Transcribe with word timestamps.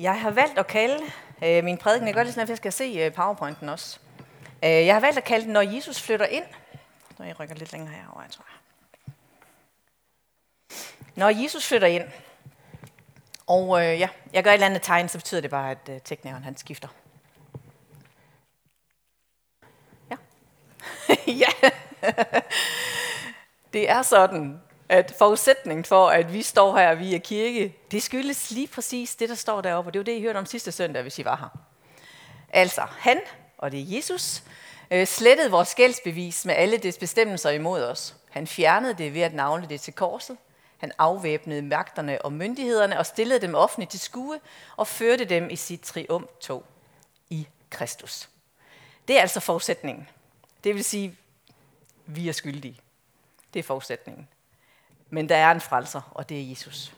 Jeg 0.00 0.20
har 0.20 0.30
valgt 0.30 0.58
at 0.58 0.66
kalde 0.66 1.04
øh, 1.44 1.64
min 1.64 1.78
prædiken, 1.78 2.06
jeg 2.06 2.14
gør 2.14 2.24
det 2.24 2.32
sådan, 2.32 2.42
at 2.42 2.48
jeg 2.48 2.56
skal 2.56 2.72
se 2.72 2.84
øh, 2.84 3.12
powerpointen 3.12 3.68
også. 3.68 3.98
Øh, 4.64 4.70
jeg 4.70 4.94
har 4.94 5.00
valgt 5.00 5.18
at 5.18 5.24
kalde 5.24 5.44
den, 5.44 5.52
når 5.52 5.60
Jesus 5.60 6.02
flytter 6.02 6.26
ind. 6.26 6.44
Når 7.18 7.26
jeg 7.26 7.40
rykker 7.40 7.54
lidt 7.54 7.72
længere 7.72 7.94
herover, 7.94 8.22
jeg 8.22 8.30
tror 8.30 8.44
jeg. 8.50 9.14
Når 11.14 11.42
Jesus 11.42 11.66
flytter 11.68 11.88
ind. 11.88 12.04
Og 13.46 13.84
øh, 13.84 14.00
ja, 14.00 14.08
jeg 14.32 14.44
gør 14.44 14.50
et 14.50 14.54
eller 14.54 14.66
andet 14.66 14.82
tegn, 14.82 15.08
så 15.08 15.18
betyder 15.18 15.40
det 15.40 15.50
bare, 15.50 15.70
at 15.70 15.88
øh, 15.88 16.00
teknikeren 16.00 16.44
han 16.44 16.56
skifter. 16.56 16.88
Ja. 20.10 20.16
ja. 21.44 21.70
det 23.72 23.90
er 23.90 24.02
sådan, 24.02 24.60
at 24.90 25.14
forudsætningen 25.18 25.84
for, 25.84 26.08
at 26.08 26.32
vi 26.32 26.42
står 26.42 26.76
her, 26.76 26.94
vi 26.94 27.14
er 27.14 27.18
kirke, 27.18 27.76
det 27.90 28.02
skyldes 28.02 28.50
lige 28.50 28.68
præcis 28.68 29.16
det, 29.16 29.28
der 29.28 29.34
står 29.34 29.60
deroppe. 29.60 29.88
Og 29.88 29.94
det 29.94 29.98
var 29.98 30.04
det, 30.04 30.12
I 30.12 30.20
hørte 30.20 30.36
om 30.36 30.46
sidste 30.46 30.72
søndag, 30.72 31.02
hvis 31.02 31.18
I 31.18 31.24
var 31.24 31.36
her. 31.36 31.48
Altså, 32.52 32.80
han, 32.80 33.20
og 33.58 33.72
det 33.72 33.80
er 33.80 33.96
Jesus, 33.96 34.42
øh, 34.90 35.06
slettede 35.06 35.50
vores 35.50 35.74
gældsbevis 35.74 36.44
med 36.44 36.54
alle 36.54 36.76
dets 36.76 36.98
bestemmelser 36.98 37.50
imod 37.50 37.82
os. 37.82 38.16
Han 38.30 38.46
fjernede 38.46 38.94
det 38.94 39.14
ved 39.14 39.20
at 39.20 39.34
navne 39.34 39.66
det 39.68 39.80
til 39.80 39.92
korset. 39.92 40.36
Han 40.78 40.92
afvæbnede 40.98 41.62
magterne 41.62 42.22
og 42.22 42.32
myndighederne 42.32 42.98
og 42.98 43.06
stillede 43.06 43.40
dem 43.40 43.54
offentligt 43.54 43.90
til 43.90 44.00
skue 44.00 44.40
og 44.76 44.86
førte 44.86 45.24
dem 45.24 45.50
i 45.50 45.56
sit 45.56 45.80
triumftog 45.80 46.64
i 47.30 47.46
Kristus. 47.70 48.28
Det 49.08 49.16
er 49.16 49.20
altså 49.20 49.40
forudsætningen. 49.40 50.08
Det 50.64 50.74
vil 50.74 50.84
sige, 50.84 51.16
vi 52.06 52.28
er 52.28 52.32
skyldige. 52.32 52.80
Det 53.54 53.58
er 53.58 53.64
forudsætningen. 53.64 54.28
Men 55.10 55.28
der 55.28 55.36
er 55.36 55.50
en 55.50 55.60
frelser, 55.60 56.10
og 56.14 56.28
det 56.28 56.40
er 56.40 56.48
Jesus. 56.50 56.92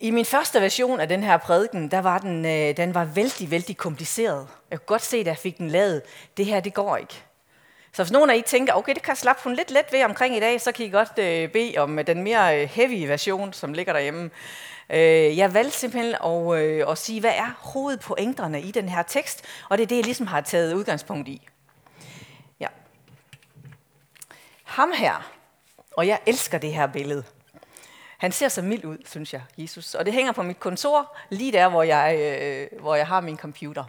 I 0.00 0.10
min 0.10 0.24
første 0.24 0.60
version 0.60 1.00
af 1.00 1.08
den 1.08 1.22
her 1.22 1.36
prædiken, 1.36 1.90
der 1.90 1.98
var 1.98 2.18
den, 2.18 2.44
øh, 2.44 2.76
den 2.76 2.94
var 2.94 3.04
vældig, 3.04 3.50
vældig 3.50 3.76
kompliceret. 3.76 4.48
Jeg 4.70 4.78
kunne 4.78 4.86
godt 4.86 5.02
se, 5.02 5.24
da 5.24 5.30
jeg 5.30 5.38
fik 5.38 5.58
den 5.58 5.68
lavet, 5.68 6.02
det 6.36 6.46
her, 6.46 6.60
det 6.60 6.74
går 6.74 6.96
ikke. 6.96 7.22
Så 7.92 8.02
hvis 8.02 8.12
nogen 8.12 8.30
af 8.30 8.36
I 8.36 8.42
tænker, 8.42 8.72
okay, 8.72 8.94
det 8.94 9.02
kan 9.02 9.16
slappe 9.16 9.42
hun 9.44 9.54
lidt 9.54 9.70
let 9.70 9.92
ved 9.92 10.04
omkring 10.04 10.36
i 10.36 10.40
dag, 10.40 10.60
så 10.60 10.72
kan 10.72 10.86
I 10.86 10.90
godt 10.90 11.18
øh, 11.18 11.52
bede 11.52 11.78
om 11.78 11.98
øh, 11.98 12.06
den 12.06 12.22
mere 12.22 12.62
øh, 12.62 12.68
heavy 12.68 13.06
version, 13.06 13.52
som 13.52 13.72
ligger 13.72 13.92
derhjemme. 13.92 14.30
Øh, 14.90 15.38
jeg 15.38 15.54
valgte 15.54 15.78
simpelthen 15.78 16.14
at, 16.24 16.58
øh, 16.58 16.90
at 16.90 16.98
sige, 16.98 17.20
hvad 17.20 17.32
er 17.34 17.58
hovedpointerne 17.58 18.62
i 18.62 18.70
den 18.70 18.88
her 18.88 19.02
tekst, 19.02 19.44
og 19.68 19.78
det 19.78 19.82
er 19.82 19.86
det, 19.86 19.96
jeg 19.96 20.04
ligesom 20.04 20.26
har 20.26 20.40
taget 20.40 20.74
udgangspunkt 20.74 21.28
i. 21.28 21.48
Ham 24.78 24.92
her, 24.92 25.30
og 25.96 26.06
jeg 26.06 26.20
elsker 26.26 26.58
det 26.58 26.72
her 26.72 26.86
billede. 26.86 27.24
Han 28.18 28.32
ser 28.32 28.48
så 28.48 28.62
mild 28.62 28.84
ud, 28.84 28.98
synes 29.04 29.32
jeg, 29.32 29.42
Jesus. 29.56 29.94
Og 29.94 30.06
det 30.06 30.14
hænger 30.14 30.32
på 30.32 30.42
mit 30.42 30.60
kontor, 30.60 31.16
lige 31.30 31.52
der, 31.52 31.68
hvor 31.68 31.82
jeg, 31.82 32.18
øh, 32.20 32.80
hvor 32.80 32.94
jeg 32.94 33.06
har 33.06 33.20
min 33.20 33.36
computer. 33.36 33.84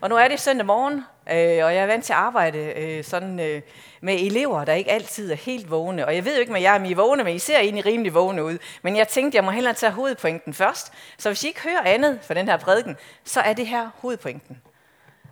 Og 0.00 0.08
nu 0.08 0.16
er 0.16 0.28
det 0.28 0.40
søndag 0.40 0.66
morgen, 0.66 0.94
øh, 1.30 1.64
og 1.64 1.74
jeg 1.74 1.76
er 1.76 1.86
vant 1.86 2.04
til 2.04 2.12
at 2.12 2.18
arbejde 2.18 2.58
øh, 2.58 3.04
sådan, 3.04 3.40
øh, 3.40 3.62
med 4.00 4.14
elever, 4.14 4.64
der 4.64 4.72
ikke 4.72 4.90
altid 4.90 5.32
er 5.32 5.36
helt 5.36 5.70
vågne. 5.70 6.06
Og 6.06 6.14
jeg 6.14 6.24
ved 6.24 6.34
jo 6.34 6.40
ikke, 6.40 6.52
om 6.52 6.62
jeg 6.62 6.74
er 6.74 6.78
med 6.78 6.94
vågne, 6.94 7.24
men 7.24 7.36
I 7.36 7.38
ser 7.38 7.58
egentlig 7.58 7.86
rimelig 7.86 8.14
vågne 8.14 8.44
ud. 8.44 8.58
Men 8.82 8.96
jeg 8.96 9.08
tænkte, 9.08 9.36
jeg 9.36 9.44
må 9.44 9.50
hellere 9.50 9.74
tage 9.74 9.92
hovedpointen 9.92 10.54
først. 10.54 10.92
Så 11.18 11.28
hvis 11.28 11.44
I 11.44 11.46
ikke 11.46 11.62
hører 11.62 11.82
andet 11.84 12.18
for 12.22 12.34
den 12.34 12.48
her 12.48 12.56
prædiken, 12.56 12.96
så 13.24 13.40
er 13.40 13.52
det 13.52 13.66
her 13.66 13.90
hovedpointen. 13.94 14.62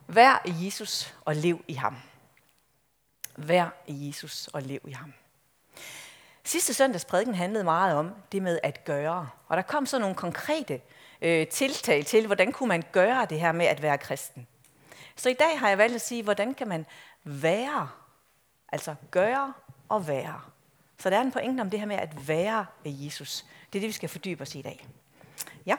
Vær 0.07 0.43
Jesus 0.47 1.15
og 1.25 1.37
lev 1.37 1.65
i 1.69 1.75
ham. 1.75 1.97
Vær 3.39 3.83
i 3.86 4.06
Jesus 4.08 4.48
og 4.48 4.62
lev 4.62 4.81
i 4.89 4.92
ham. 4.92 5.12
Sidste 6.44 6.75
søndags 6.75 7.05
prædiken 7.05 7.34
handlede 7.34 7.64
meget 7.64 7.97
om 7.97 8.14
det 8.33 8.42
med 8.42 8.58
at 8.62 8.84
gøre. 8.84 9.28
Og 9.48 9.56
der 9.56 9.62
kom 9.62 9.86
så 9.86 9.98
nogle 9.98 10.14
konkrete 10.14 10.81
øh, 11.22 11.47
tiltag 11.47 12.06
til, 12.06 12.27
hvordan 12.27 12.53
kunne 12.53 12.69
man 12.69 12.84
gøre 12.92 13.27
det 13.31 13.41
her 13.41 13.53
med 13.53 13.66
at 13.66 13.83
være 13.83 13.98
kristen. 13.98 14.47
Så 15.16 15.28
i 15.28 15.34
dag 15.34 15.59
har 15.59 15.69
jeg 15.69 15.78
valgt 15.78 15.94
at 15.94 16.00
sige, 16.00 16.22
hvordan 16.22 16.54
kan 16.54 16.69
man 16.69 16.87
være, 17.25 17.88
altså 18.69 18.94
gøre 19.10 19.53
og 19.88 20.09
være. 20.09 20.41
Så 20.98 21.10
der 21.10 21.16
er 21.16 21.21
en 21.21 21.32
pointe 21.32 21.60
om 21.60 21.71
det 21.71 21.81
her 21.81 21.87
med 21.87 21.97
at 21.97 22.28
være 22.28 22.66
i 22.84 23.06
Jesus. 23.06 23.44
Det 23.72 23.78
er 23.78 23.81
det, 23.81 23.88
vi 23.88 23.93
skal 23.93 24.09
fordybe 24.09 24.43
os 24.43 24.54
i 24.54 24.59
i 24.59 24.62
dag. 24.62 24.87
Ja. 25.66 25.77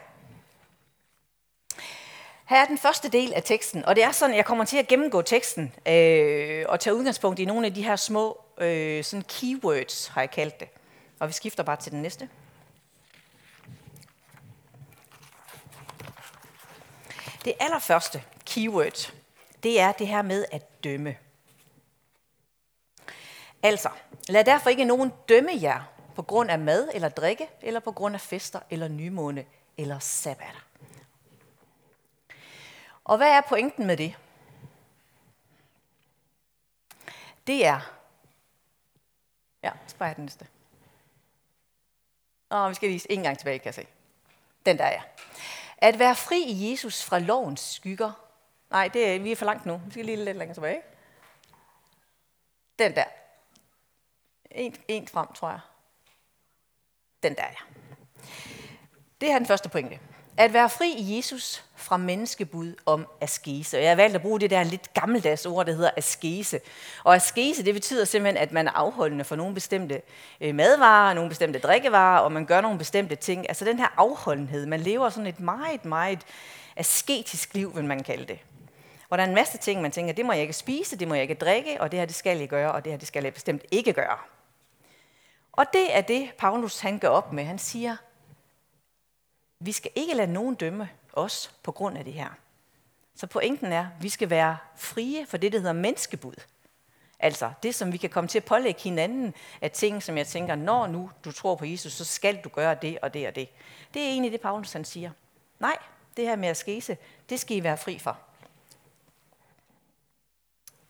Her 2.50 2.58
er 2.58 2.66
den 2.66 2.78
første 2.78 3.10
del 3.10 3.34
af 3.34 3.44
teksten, 3.44 3.86
og 3.86 3.96
det 3.96 4.04
er 4.04 4.12
sådan, 4.12 4.36
jeg 4.36 4.46
kommer 4.46 4.66
til 4.66 4.78
at 4.78 4.88
gennemgå 4.88 5.22
teksten 5.22 5.74
øh, 5.88 6.66
og 6.70 6.80
tage 6.80 6.96
udgangspunkt 6.96 7.40
i 7.40 7.46
nogle 7.46 7.68
af 7.68 7.74
de 7.74 7.84
her 7.84 7.96
små 7.96 8.42
øh, 8.58 9.04
sådan 9.04 9.24
keywords, 9.24 10.08
har 10.08 10.22
jeg 10.22 10.32
kaldt 10.32 10.60
det. 10.60 10.68
Og 11.20 11.28
vi 11.28 11.34
skifter 11.34 11.64
bare 11.64 11.76
til 11.76 11.92
den 11.92 12.02
næste. 12.02 12.30
Det 17.46 17.54
allerførste 17.60 18.24
keyword, 18.46 19.14
det 19.64 19.80
er 19.80 19.92
det 19.92 20.08
her 20.08 20.22
med 20.22 20.46
at 20.52 20.84
dømme. 20.84 21.16
Altså, 23.64 23.90
lad 24.30 24.44
derfor 24.44 24.70
ikke 24.70 24.86
nogen 24.86 25.14
dømme 25.30 25.52
jer 25.62 25.82
på 26.16 26.22
grund 26.22 26.52
af 26.52 26.60
mad 26.60 26.90
eller 26.94 27.10
drikke, 27.10 27.48
eller 27.62 27.80
på 27.80 27.92
grund 27.92 28.16
af 28.16 28.22
fester 28.22 28.60
eller 28.70 28.88
nymåne 28.88 29.46
eller 29.78 30.00
sabbater. 30.00 30.69
Og 33.10 33.18
hvad 33.18 33.28
er 33.28 33.42
pointen 33.42 33.88
med 33.88 33.98
det? 33.98 34.18
Det 37.48 37.66
er... 37.66 37.80
Ja, 39.64 39.72
så 39.88 39.96
jeg 40.00 40.16
den 40.16 40.24
næste. 40.26 40.48
Og 42.50 42.70
vi 42.70 42.76
skal 42.76 42.90
lige 42.90 43.12
en 43.12 43.24
gang 43.24 43.38
tilbage, 43.38 43.60
kan 43.60 43.66
jeg 43.66 43.74
se. 43.74 43.88
Den 44.66 44.78
der 44.78 44.84
er. 44.84 45.02
At 45.78 46.00
være 46.00 46.16
fri 46.16 46.44
i 46.44 46.72
Jesus 46.72 47.04
fra 47.04 47.20
lovens 47.20 47.60
skygger. 47.60 48.12
Nej, 48.70 48.88
det 48.88 49.16
er, 49.16 49.20
vi 49.20 49.32
er 49.32 49.36
for 49.36 49.46
langt 49.46 49.66
nu. 49.66 49.82
Vi 49.86 49.92
skal 49.92 50.06
lige 50.06 50.26
lidt 50.26 50.38
længere 50.38 50.56
tilbage. 50.56 50.82
Den 52.80 52.96
der. 52.96 53.06
En, 54.52 54.76
en 54.88 55.08
frem, 55.08 55.34
tror 55.34 55.50
jeg. 55.50 55.60
Den 57.24 57.36
der, 57.36 57.46
ja. 57.46 57.80
Det 59.22 59.32
er 59.32 59.38
den 59.38 59.48
første 59.48 59.70
pointe. 59.70 60.00
At 60.40 60.54
være 60.54 60.70
fri 60.70 60.94
i 60.94 61.18
Jesus 61.18 61.64
fra 61.76 61.98
menneskebud 61.98 62.76
om 62.86 63.08
askese. 63.22 63.78
Og 63.78 63.84
jeg 63.84 63.92
har 63.92 63.96
valgt 63.96 64.16
at 64.16 64.22
bruge 64.22 64.40
det 64.40 64.50
der 64.50 64.64
lidt 64.64 64.94
gammeldags 64.94 65.46
ord, 65.46 65.66
der 65.66 65.74
hedder 65.74 65.90
askese. 65.98 66.60
Og 67.04 67.16
askese, 67.16 67.66
det 67.66 67.74
betyder 67.74 68.06
simpelthen, 68.06 68.38
at 68.38 68.52
man 68.52 68.68
er 68.68 68.72
afholdende 68.72 69.24
for 69.24 69.36
nogle 69.36 69.54
bestemte 69.54 70.02
øh, 70.42 70.56
madvarer, 70.56 71.14
nogle 71.14 71.30
bestemte 71.30 71.60
drikkevarer, 71.60 72.20
og 72.20 72.32
man 72.32 72.46
gør 72.46 72.62
nogle 72.62 72.78
bestemte 72.78 73.16
ting. 73.16 73.50
Altså 73.50 73.66
den 73.66 73.80
her 73.80 73.94
afholdenhed. 73.98 74.66
Man 74.66 74.80
lever 74.80 75.10
sådan 75.10 75.28
et 75.28 75.40
meget, 75.40 75.86
meget 75.86 76.20
asketisk 76.76 77.54
liv, 77.54 77.76
vil 77.76 77.86
man 77.86 78.04
kalde 78.04 78.26
det. 78.26 78.40
Hvor 79.08 79.18
der 79.18 79.24
er 79.24 79.28
en 79.28 79.36
masse 79.36 79.58
ting, 79.58 79.82
man 79.82 79.92
tænker, 79.92 80.14
det 80.14 80.26
må 80.26 80.32
jeg 80.32 80.42
ikke 80.42 80.54
spise, 80.54 80.98
det 80.98 81.08
må 81.08 81.14
jeg 81.14 81.22
ikke 81.22 81.34
drikke, 81.34 81.82
og 81.82 81.92
det 81.92 82.00
her 82.00 82.06
det 82.06 82.16
skal 82.16 82.38
jeg 82.38 82.48
gøre, 82.48 82.72
og 82.72 82.84
det 82.84 82.92
her 82.92 82.98
det 82.98 83.08
skal 83.08 83.24
jeg 83.24 83.34
bestemt 83.34 83.62
ikke 83.72 83.94
gøre. 83.94 84.18
Og 85.52 85.66
det 85.74 85.98
er 85.98 86.02
det, 86.02 86.30
Paulus 86.38 86.80
han 86.80 87.00
gør 87.00 87.10
op 87.10 87.34
med. 87.34 87.44
Han 87.44 87.60
siger, 87.60 87.96
vi 89.60 89.72
skal 89.72 89.92
ikke 89.96 90.14
lade 90.14 90.34
nogen 90.34 90.56
dømme 90.56 90.90
os 91.14 91.56
på 91.64 91.72
grund 91.72 91.98
af 91.98 92.04
det 92.04 92.14
her. 92.14 92.30
Så 93.16 93.28
pointen 93.28 93.72
er, 93.72 93.80
at 93.80 94.04
vi 94.04 94.10
skal 94.10 94.30
være 94.30 94.58
frie 94.76 95.26
for 95.26 95.38
det, 95.38 95.52
der 95.52 95.60
hedder 95.60 95.74
menneskebud. 95.74 96.36
Altså 97.20 97.52
det, 97.64 97.76
som 97.76 97.92
vi 97.92 97.98
kan 97.98 98.10
komme 98.10 98.28
til 98.28 98.38
at 98.38 98.46
pålægge 98.46 98.82
hinanden 98.82 99.34
af 99.62 99.72
ting, 99.72 100.04
som 100.04 100.18
jeg 100.18 100.28
tænker, 100.28 100.56
når 100.56 100.88
nu 100.88 101.12
du 101.26 101.32
tror 101.32 101.56
på 101.56 101.66
Jesus, 101.66 101.94
så 101.94 102.06
skal 102.06 102.42
du 102.44 102.50
gøre 102.50 102.76
det 102.76 103.00
og 103.02 103.14
det 103.14 103.28
og 103.28 103.36
det. 103.36 103.50
Det 103.94 104.02
er 104.02 104.08
egentlig 104.08 104.32
det, 104.32 104.42
Paulus 104.42 104.74
han 104.74 104.86
siger. 104.86 105.12
Nej, 105.60 105.78
det 106.18 106.26
her 106.26 106.36
med 106.36 106.50
at 106.50 106.58
skese, 106.58 106.98
det 107.30 107.40
skal 107.40 107.58
I 107.58 107.64
være 107.64 107.78
fri 107.78 108.00
for. 108.00 108.20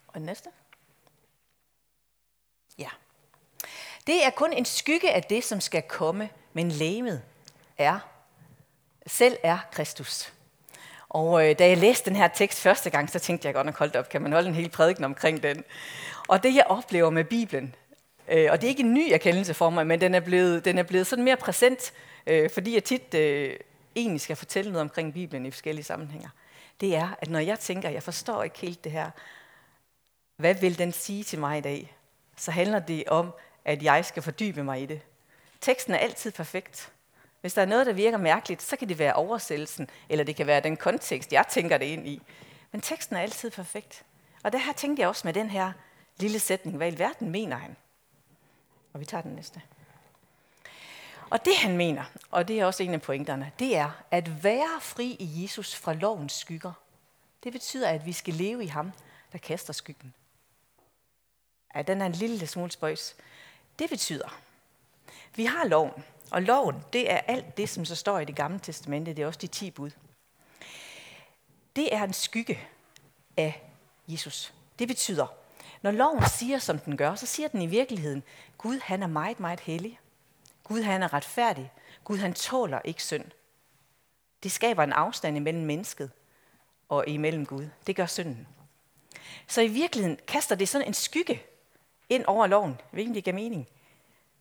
Og 0.07 0.21
næste? 0.21 0.49
Ja. 2.77 2.89
Det 4.07 4.25
er 4.25 4.29
kun 4.29 4.53
en 4.53 4.65
skygge 4.65 5.11
af 5.11 5.23
det, 5.23 5.43
som 5.43 5.61
skal 5.61 5.81
komme, 5.81 6.29
men 6.53 6.71
lemet 6.71 7.23
er 7.77 7.99
selv 9.09 9.37
er 9.43 9.57
Kristus. 9.71 10.33
Og 11.09 11.49
øh, 11.49 11.59
da 11.59 11.67
jeg 11.67 11.77
læste 11.77 12.09
den 12.09 12.15
her 12.15 12.27
tekst 12.27 12.59
første 12.61 12.89
gang, 12.89 13.09
så 13.09 13.19
tænkte 13.19 13.45
jeg 13.45 13.55
godt 13.55 13.65
nok, 13.65 13.77
holdt 13.77 13.95
op, 13.95 14.09
kan 14.09 14.21
man 14.21 14.33
holde 14.33 14.47
en 14.47 14.55
hel 14.55 14.69
prædiken 14.69 15.03
omkring 15.03 15.43
den? 15.43 15.63
Og 16.27 16.43
det 16.43 16.55
jeg 16.55 16.65
oplever 16.67 17.09
med 17.09 17.23
Bibelen, 17.23 17.75
øh, 18.27 18.51
og 18.51 18.61
det 18.61 18.67
er 18.67 18.69
ikke 18.69 18.83
en 18.83 18.93
ny 18.93 19.09
erkendelse 19.11 19.53
for 19.53 19.69
mig, 19.69 19.87
men 19.87 20.01
den 20.01 20.15
er 20.15 20.19
blevet, 20.19 20.65
den 20.65 20.77
er 20.77 20.83
blevet 20.83 21.07
sådan 21.07 21.25
mere 21.25 21.37
præsent, 21.37 21.93
øh, 22.27 22.49
fordi 22.49 22.73
jeg 22.73 22.83
tit 22.83 23.13
øh, 23.13 23.55
egentlig 23.95 24.21
skal 24.21 24.35
fortælle 24.35 24.71
noget 24.71 24.81
omkring 24.81 25.13
Bibelen 25.13 25.45
i 25.45 25.51
forskellige 25.51 25.85
sammenhænger. 25.85 26.29
Det 26.81 26.95
er, 26.95 27.09
at 27.21 27.29
når 27.29 27.39
jeg 27.39 27.59
tænker, 27.59 27.89
jeg 27.89 28.03
forstår 28.03 28.43
ikke 28.43 28.59
helt 28.59 28.83
det 28.83 28.91
her, 28.91 29.09
hvad 30.37 30.55
vil 30.55 30.77
den 30.77 30.91
sige 30.91 31.23
til 31.23 31.39
mig 31.39 31.57
i 31.57 31.61
dag? 31.61 31.95
Så 32.37 32.51
handler 32.51 32.79
det 32.79 33.03
om, 33.07 33.33
at 33.65 33.83
jeg 33.83 34.05
skal 34.05 34.23
fordybe 34.23 34.63
mig 34.63 34.81
i 34.81 34.85
det. 34.85 35.01
Teksten 35.61 35.93
er 35.93 35.97
altid 35.97 36.31
perfekt. 36.31 36.91
Hvis 37.41 37.53
der 37.53 37.61
er 37.61 37.65
noget, 37.65 37.85
der 37.85 37.93
virker 37.93 38.17
mærkeligt, 38.17 38.61
så 38.61 38.75
kan 38.75 38.89
det 38.89 38.99
være 38.99 39.13
oversættelsen, 39.13 39.89
eller 40.09 40.25
det 40.25 40.35
kan 40.35 40.47
være 40.47 40.61
den 40.61 40.77
kontekst, 40.77 41.33
jeg 41.33 41.45
tænker 41.49 41.77
det 41.77 41.85
ind 41.85 42.07
i. 42.07 42.21
Men 42.71 42.81
teksten 42.81 43.15
er 43.15 43.21
altid 43.21 43.51
perfekt. 43.51 44.05
Og 44.43 44.51
det 44.51 44.61
her 44.61 44.73
tænkte 44.73 45.01
jeg 45.01 45.09
også 45.09 45.27
med 45.27 45.33
den 45.33 45.49
her 45.49 45.71
lille 46.17 46.39
sætning, 46.39 46.77
hvad 46.77 46.91
i 46.91 46.99
verden 46.99 47.29
mener 47.29 47.57
han? 47.57 47.75
Og 48.93 48.99
vi 48.99 49.05
tager 49.05 49.21
den 49.21 49.31
næste. 49.31 49.61
Og 51.29 51.45
det 51.45 51.57
han 51.57 51.77
mener, 51.77 52.03
og 52.31 52.47
det 52.47 52.59
er 52.59 52.65
også 52.65 52.83
en 52.83 52.93
af 52.93 53.01
pointerne, 53.01 53.51
det 53.59 53.75
er 53.75 53.91
at 54.11 54.43
være 54.43 54.81
fri 54.81 55.15
i 55.19 55.43
Jesus 55.43 55.75
fra 55.75 55.93
lovens 55.93 56.33
skygger. 56.33 56.71
Det 57.43 57.51
betyder, 57.51 57.89
at 57.89 58.05
vi 58.05 58.13
skal 58.13 58.33
leve 58.33 58.63
i 58.63 58.67
ham, 58.67 58.91
der 59.31 59.37
kaster 59.37 59.73
skyggen. 59.73 60.13
Ja, 61.75 61.81
den 61.81 62.01
er 62.01 62.05
en 62.05 62.11
lille 62.11 62.47
smule 62.47 62.71
spøjs. 62.71 63.15
Det 63.79 63.89
betyder, 63.89 64.39
vi 65.35 65.45
har 65.45 65.65
loven, 65.65 66.03
og 66.31 66.41
loven, 66.41 66.75
det 66.93 67.11
er 67.11 67.17
alt 67.17 67.57
det, 67.57 67.69
som 67.69 67.85
så 67.85 67.95
står 67.95 68.19
i 68.19 68.25
det 68.25 68.35
gamle 68.35 68.59
testamente, 68.59 69.13
det 69.13 69.23
er 69.23 69.27
også 69.27 69.39
de 69.41 69.47
ti 69.47 69.71
bud. 69.71 69.91
Det 71.75 71.93
er 71.95 72.03
en 72.03 72.13
skygge 72.13 72.59
af 73.37 73.63
Jesus. 74.07 74.53
Det 74.79 74.87
betyder, 74.87 75.27
når 75.81 75.91
loven 75.91 76.23
siger, 76.29 76.59
som 76.59 76.79
den 76.79 76.97
gør, 76.97 77.15
så 77.15 77.25
siger 77.25 77.47
den 77.47 77.61
i 77.61 77.67
virkeligheden, 77.67 78.23
Gud 78.57 78.79
han 78.79 79.03
er 79.03 79.07
meget, 79.07 79.39
meget 79.39 79.59
hellig. 79.59 79.99
Gud 80.63 80.81
han 80.81 81.03
er 81.03 81.13
retfærdig. 81.13 81.71
Gud 82.03 82.17
han 82.17 82.33
tåler 82.33 82.79
ikke 82.83 83.03
synd. 83.03 83.25
Det 84.43 84.51
skaber 84.51 84.83
en 84.83 84.93
afstand 84.93 85.37
imellem 85.37 85.65
mennesket 85.65 86.11
og 86.89 87.07
imellem 87.07 87.45
Gud. 87.45 87.69
Det 87.87 87.95
gør 87.95 88.05
synden. 88.05 88.47
Så 89.47 89.61
i 89.61 89.67
virkeligheden 89.67 90.19
kaster 90.27 90.55
det 90.55 90.69
sådan 90.69 90.87
en 90.87 90.93
skygge 90.93 91.43
ind 92.09 92.25
over 92.25 92.47
loven. 92.47 92.71
Jeg 92.71 92.77
ved 92.91 92.99
ikke, 92.99 93.09
om 93.09 93.13
det 93.13 93.23
giver 93.23 93.35
mening. 93.35 93.67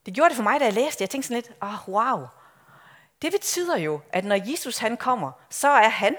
Det 0.08 0.14
gjorde 0.14 0.28
det 0.28 0.36
for 0.36 0.42
mig, 0.42 0.60
da 0.60 0.64
jeg 0.64 0.74
læste. 0.74 1.02
Jeg 1.02 1.10
tænkte 1.10 1.28
sådan 1.28 1.42
lidt, 1.42 1.56
oh, 1.60 1.88
wow. 1.88 2.26
Det 3.22 3.32
betyder 3.32 3.76
jo, 3.76 4.00
at 4.12 4.24
når 4.24 4.50
Jesus 4.50 4.78
han 4.78 4.96
kommer, 4.96 5.32
så 5.50 5.68
er 5.68 5.88
han 5.88 6.16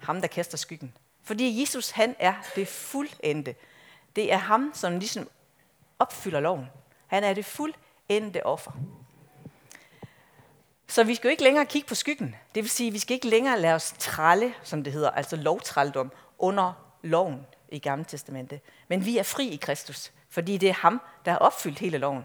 ham, 0.00 0.20
der 0.20 0.28
kaster 0.28 0.58
skyggen. 0.58 0.96
Fordi 1.22 1.60
Jesus, 1.60 1.90
han 1.90 2.16
er 2.18 2.34
det 2.56 2.68
fuldendte. 2.68 3.54
Det 4.16 4.32
er 4.32 4.36
ham, 4.36 4.70
som 4.74 4.98
ligesom 4.98 5.28
opfylder 5.98 6.40
loven. 6.40 6.66
Han 7.06 7.24
er 7.24 7.34
det 7.34 7.44
fuldendte 7.44 8.46
offer. 8.46 8.72
Så 10.88 11.04
vi 11.04 11.14
skal 11.14 11.28
jo 11.28 11.30
ikke 11.30 11.42
længere 11.42 11.66
kigge 11.66 11.88
på 11.88 11.94
skyggen. 11.94 12.36
Det 12.54 12.62
vil 12.62 12.70
sige, 12.70 12.86
at 12.86 12.92
vi 12.92 12.98
skal 12.98 13.14
ikke 13.14 13.28
længere 13.28 13.60
lade 13.60 13.74
os 13.74 13.94
tralle, 13.98 14.54
som 14.62 14.84
det 14.84 14.92
hedder, 14.92 15.10
altså 15.10 15.36
lovtrældom, 15.36 16.12
under 16.38 16.72
loven 17.02 17.46
i 17.68 17.78
Gamle 17.78 18.04
Testamente. 18.04 18.60
Men 18.88 19.04
vi 19.04 19.18
er 19.18 19.22
fri 19.22 19.48
i 19.48 19.56
Kristus, 19.56 20.12
fordi 20.30 20.56
det 20.56 20.68
er 20.68 20.74
ham, 20.74 21.00
der 21.24 21.30
har 21.30 21.38
opfyldt 21.38 21.78
hele 21.78 21.98
loven. 21.98 22.24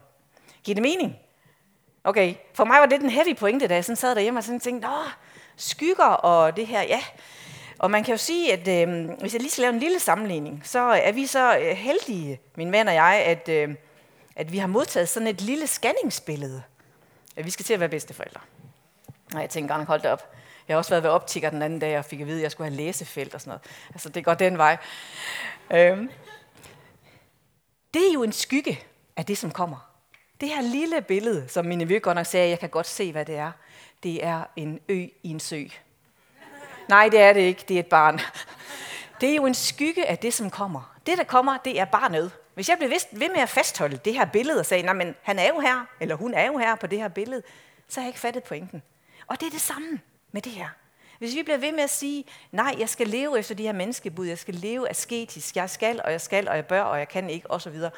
Giver 0.64 0.76
det 0.76 0.82
mening? 0.82 1.16
Okay, 2.04 2.36
for 2.54 2.66
mig 2.66 2.80
var 2.80 2.86
det 2.86 3.02
den 3.02 3.10
heavy 3.10 3.36
pointe, 3.36 3.68
da 3.68 3.74
jeg 3.74 3.86
sådan 3.86 3.96
sad 3.96 4.16
derhjemme 4.16 4.40
og 4.40 4.44
sådan 4.44 4.60
tænkte, 4.60 4.88
Åh, 4.88 5.08
skygger 5.56 6.06
og 6.06 6.56
det 6.56 6.68
her, 6.68 6.82
ja, 6.82 7.02
og 7.80 7.92
man 7.92 8.04
kan 8.04 8.14
jo 8.14 8.18
sige, 8.18 8.54
at 8.54 8.68
øh, 8.68 9.10
hvis 9.10 9.34
jeg 9.34 9.42
lige 9.42 9.52
skal 9.52 9.62
lave 9.62 9.74
en 9.74 9.80
lille 9.80 10.00
sammenligning, 10.00 10.62
så 10.66 10.80
er 10.80 11.12
vi 11.12 11.26
så 11.26 11.58
øh, 11.58 11.78
heldige, 11.78 12.40
min 12.56 12.72
mand 12.72 12.90
og 12.90 12.96
jeg, 12.96 13.24
at, 13.26 13.50
øh, 13.50 13.76
at 14.36 14.52
vi 14.52 14.58
har 14.58 14.68
modtaget 14.68 15.10
sådan 15.10 15.28
et 15.28 15.42
lille 15.42 15.68
scanningsbillede. 15.68 16.64
At 17.36 17.46
vi 17.46 17.50
skal 17.50 17.66
til 17.66 17.74
at 17.74 17.80
være 17.80 17.90
bedsteforældre. 17.90 18.42
Og 19.36 19.42
jeg 19.42 19.50
tænkte 19.50 19.74
godt 19.74 19.82
nok, 19.82 19.88
hold 19.88 20.02
det 20.02 20.12
op. 20.12 20.34
Jeg 20.68 20.74
har 20.74 20.78
også 20.78 20.90
været 20.90 21.04
ved 21.04 21.10
optikker 21.10 21.50
den 21.50 21.62
anden 21.62 21.80
dag, 21.80 21.98
og 21.98 22.06
fik 22.06 22.22
at 22.22 22.28
vide, 22.28 22.38
at 22.38 22.44
jeg 22.44 22.52
skulle 22.52 22.70
have 22.70 22.78
læsefelt 22.78 23.36
og 23.36 23.42
sådan 23.42 23.50
noget. 23.50 23.62
Altså, 23.94 24.10
det 24.10 24.26
går 24.26 24.34
den 24.34 24.58
vej. 24.58 24.78
Øhm. 25.72 26.10
Det 27.94 28.10
er 28.10 28.14
jo 28.14 28.24
en 28.24 28.32
skygge 28.32 28.84
af 29.18 29.26
det, 29.26 29.38
som 29.38 29.52
kommer. 29.52 29.89
Det 30.42 30.50
her 30.50 30.62
lille 30.62 31.02
billede, 31.02 31.48
som 31.48 31.66
mine 31.66 31.86
nevø 31.86 32.00
godt 32.00 32.16
nok 32.16 32.26
sagde, 32.26 32.50
jeg 32.50 32.60
kan 32.60 32.70
godt 32.70 32.88
se, 32.88 33.12
hvad 33.12 33.26
det 33.26 33.36
er. 33.36 33.52
Det 34.04 34.26
er 34.26 34.44
en 34.56 34.80
ø 34.90 34.96
i 35.24 35.30
en 35.30 35.40
sø. 35.40 35.64
Nej, 36.90 37.10
det 37.10 37.20
er 37.20 37.34
det 37.34 37.42
ikke. 37.42 37.66
Det 37.68 37.76
er 37.76 37.80
et 37.80 37.88
barn. 37.88 38.20
Det 39.22 39.30
er 39.32 39.36
jo 39.36 39.46
en 39.46 39.54
skygge 39.54 40.06
af 40.06 40.18
det, 40.18 40.34
som 40.34 40.50
kommer. 40.50 40.96
Det, 41.06 41.18
der 41.18 41.24
kommer, 41.24 41.58
det 41.58 41.80
er 41.80 41.86
barnet. 41.86 42.32
Hvis 42.54 42.70
jeg 42.70 42.78
blev 42.78 42.90
ved 43.12 43.30
med 43.30 43.42
at 43.42 43.50
fastholde 43.50 43.98
det 43.98 44.14
her 44.14 44.26
billede 44.26 44.60
og 44.60 44.66
sagde, 44.66 44.94
men 44.94 45.16
han 45.22 45.40
er 45.40 45.48
jo 45.48 45.60
her, 45.60 45.86
eller 46.00 46.16
hun 46.16 46.34
er 46.34 46.46
jo 46.46 46.58
her 46.58 46.76
på 46.76 46.88
det 46.88 47.00
her 47.00 47.08
billede, 47.08 47.42
så 47.88 48.00
har 48.00 48.06
jeg 48.06 48.10
ikke 48.10 48.20
fattet 48.20 48.44
pointen. 48.44 48.82
Og 49.28 49.40
det 49.40 49.46
er 49.46 49.52
det 49.52 49.62
samme 49.62 50.00
med 50.32 50.42
det 50.42 50.52
her. 50.52 50.68
Hvis 51.20 51.36
vi 51.36 51.44
bliver 51.44 51.58
ved 51.58 51.72
med 51.72 51.84
at 51.84 51.90
sige, 51.90 52.26
nej, 52.52 52.76
jeg 52.80 52.90
skal 52.90 53.08
leve 53.08 53.40
efter 53.40 53.56
de 53.56 53.64
her 53.64 53.74
menneskebud, 53.74 54.28
jeg 54.28 54.38
skal 54.38 54.54
leve 54.54 54.90
asketisk, 54.90 55.56
jeg 55.56 55.70
skal, 55.70 56.02
og 56.04 56.12
jeg 56.12 56.22
skal, 56.22 56.48
og 56.48 56.56
jeg 56.56 56.66
bør, 56.66 56.82
og 56.82 57.00
jeg 57.00 57.08
kan 57.08 57.30
ikke, 57.30 57.52
osv., 57.52 57.76
så, 57.76 57.90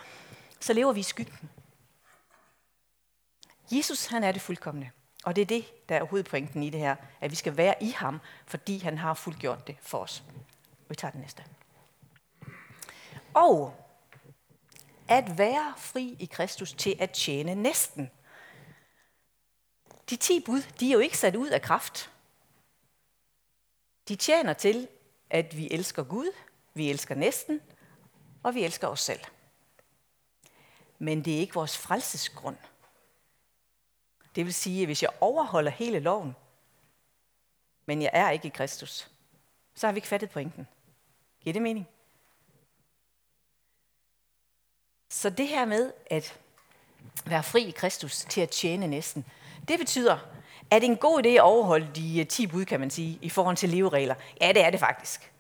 så 0.60 0.74
lever 0.74 0.94
vi 0.94 1.00
i 1.00 1.04
skyggen. 1.04 1.50
Jesus, 3.71 4.06
han 4.06 4.23
er 4.23 4.31
det 4.31 4.41
fuldkommende. 4.41 4.89
Og 5.23 5.35
det 5.35 5.41
er 5.41 5.45
det, 5.45 5.89
der 5.89 5.95
er 5.95 6.03
hovedpointen 6.03 6.63
i 6.63 6.69
det 6.69 6.79
her, 6.79 6.95
at 7.21 7.31
vi 7.31 7.35
skal 7.35 7.57
være 7.57 7.83
i 7.83 7.89
ham, 7.89 8.19
fordi 8.47 8.77
han 8.77 8.97
har 8.97 9.13
fuldgjort 9.13 9.68
det 9.68 9.77
for 9.81 9.97
os. 9.97 10.23
Vi 10.89 10.95
tager 10.95 11.12
den 11.12 11.21
næste. 11.21 11.45
Og 13.33 13.75
at 15.07 15.38
være 15.38 15.73
fri 15.77 16.15
i 16.19 16.25
Kristus 16.25 16.73
til 16.73 16.95
at 17.00 17.12
tjene 17.12 17.56
næsten. 17.56 18.12
De 20.09 20.15
ti 20.15 20.39
bud, 20.45 20.62
de 20.79 20.89
er 20.89 20.94
jo 20.94 21.00
ikke 21.00 21.18
sat 21.18 21.35
ud 21.35 21.50
af 21.50 21.62
kraft. 21.62 22.12
De 24.07 24.15
tjener 24.15 24.53
til, 24.53 24.88
at 25.29 25.57
vi 25.57 25.68
elsker 25.71 26.03
Gud, 26.03 26.31
vi 26.73 26.89
elsker 26.89 27.15
næsten, 27.15 27.62
og 28.44 28.56
vi 28.56 28.63
elsker 28.63 28.88
os 28.88 29.01
selv. 29.01 29.19
Men 31.00 31.25
det 31.25 31.35
er 31.35 31.39
ikke 31.39 31.53
vores 31.53 31.77
frelsesgrund. 31.77 32.57
Det 34.36 34.45
vil 34.45 34.54
sige, 34.54 34.81
at 34.81 34.88
hvis 34.88 35.04
jeg 35.04 35.10
overholder 35.22 35.72
hele 35.72 36.00
loven, 36.00 36.36
men 37.86 38.01
jeg 38.01 38.10
er 38.13 38.30
ikke 38.30 38.48
i 38.48 38.51
Kristus, 38.56 39.10
så 39.75 39.88
har 39.88 39.92
vi 39.92 39.98
ikke 39.98 40.07
fattet 40.07 40.30
pointen. 40.30 40.68
Giver 41.42 41.54
det 41.54 41.62
mening? 41.62 41.88
Så 45.10 45.30
det 45.30 45.48
her 45.48 45.66
med 45.66 45.94
at 46.06 46.39
være 47.25 47.44
fri 47.44 47.68
i 47.68 47.72
Kristus 47.72 48.18
til 48.18 48.42
at 48.42 48.50
tjene 48.50 48.88
næsten, 48.88 49.25
det 49.68 49.80
betyder, 49.80 50.18
at 50.72 50.81
det 50.81 50.88
er 50.88 50.92
en 50.92 50.98
god 50.98 51.25
idé 51.25 51.30
at 51.30 51.42
overholde 51.42 51.89
de 51.95 52.19
øh, 52.19 52.28
10 52.28 52.48
bud, 52.48 52.66
kan 52.66 52.80
man 52.80 52.89
sige, 52.89 53.19
i 53.22 53.30
forhold 53.30 53.57
til 53.57 53.69
leveregler. 53.69 54.16
Ja, 54.42 54.51
det 54.54 54.63
er 54.63 54.69
det 54.69 54.80
faktisk. 54.80 55.31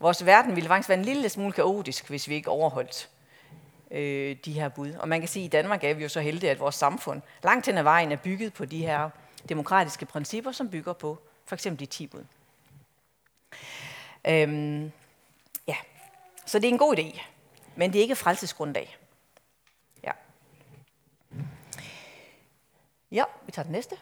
Vores 0.00 0.26
verden 0.26 0.56
ville 0.56 0.68
faktisk 0.68 0.88
være 0.88 0.98
en 0.98 1.04
lille 1.04 1.28
smule 1.28 1.52
kaotisk, 1.52 2.08
hvis 2.08 2.28
vi 2.28 2.34
ikke 2.34 2.50
overholdt 2.50 3.08
øh, 3.90 4.36
de 4.44 4.52
her 4.52 4.68
bud. 4.68 4.92
Og 4.92 5.08
man 5.08 5.20
kan 5.20 5.28
sige, 5.28 5.42
at 5.42 5.46
i 5.46 5.50
Danmark 5.50 5.84
er 5.84 5.94
vi 5.94 6.02
jo 6.02 6.08
så 6.08 6.20
heldige, 6.20 6.50
at 6.50 6.60
vores 6.60 6.74
samfund 6.74 7.22
langt 7.44 7.66
hen 7.66 7.78
ad 7.78 7.82
vejen 7.82 8.12
er 8.12 8.16
bygget 8.16 8.52
på 8.52 8.64
de 8.64 8.86
her 8.86 9.10
demokratiske 9.48 10.06
principper, 10.06 10.52
som 10.52 10.70
bygger 10.70 10.92
på 10.92 11.18
for 11.44 11.54
eksempel 11.54 11.80
de 11.80 11.86
10 11.86 12.06
bud. 12.06 12.24
Øhm, 14.28 14.92
ja, 15.68 15.76
så 16.46 16.58
det 16.58 16.64
er 16.64 16.72
en 16.72 16.78
god 16.78 16.98
idé, 16.98 17.20
men 17.76 17.92
det 17.92 17.98
er 17.98 18.02
ikke 18.02 18.16
frelsesgrundlag. 18.16 18.96
Ja. 20.02 20.10
Ja, 23.10 23.24
vi 23.46 23.52
tager 23.52 23.64
den 23.64 23.72
næste. 23.72 23.96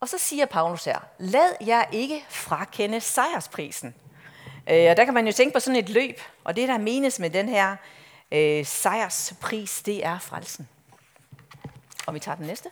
Og 0.00 0.08
så 0.08 0.18
siger 0.18 0.46
Paulus 0.46 0.84
her, 0.84 0.98
lad 1.18 1.56
jer 1.66 1.84
ikke 1.92 2.24
frakende 2.28 3.00
sejrsprisen. 3.00 3.94
Øh, 4.70 4.90
og 4.90 4.96
der 4.96 5.04
kan 5.04 5.14
man 5.14 5.26
jo 5.26 5.32
tænke 5.32 5.52
på 5.52 5.60
sådan 5.60 5.78
et 5.78 5.88
løb, 5.88 6.20
og 6.44 6.56
det 6.56 6.68
der 6.68 6.78
menes 6.78 7.18
med 7.18 7.30
den 7.30 7.48
her 7.48 7.76
øh, 8.32 8.66
sejrspris, 8.66 9.82
det 9.82 10.04
er 10.04 10.18
frelsen. 10.18 10.68
Og 12.06 12.14
vi 12.14 12.18
tager 12.18 12.36
den 12.36 12.46
næste. 12.46 12.70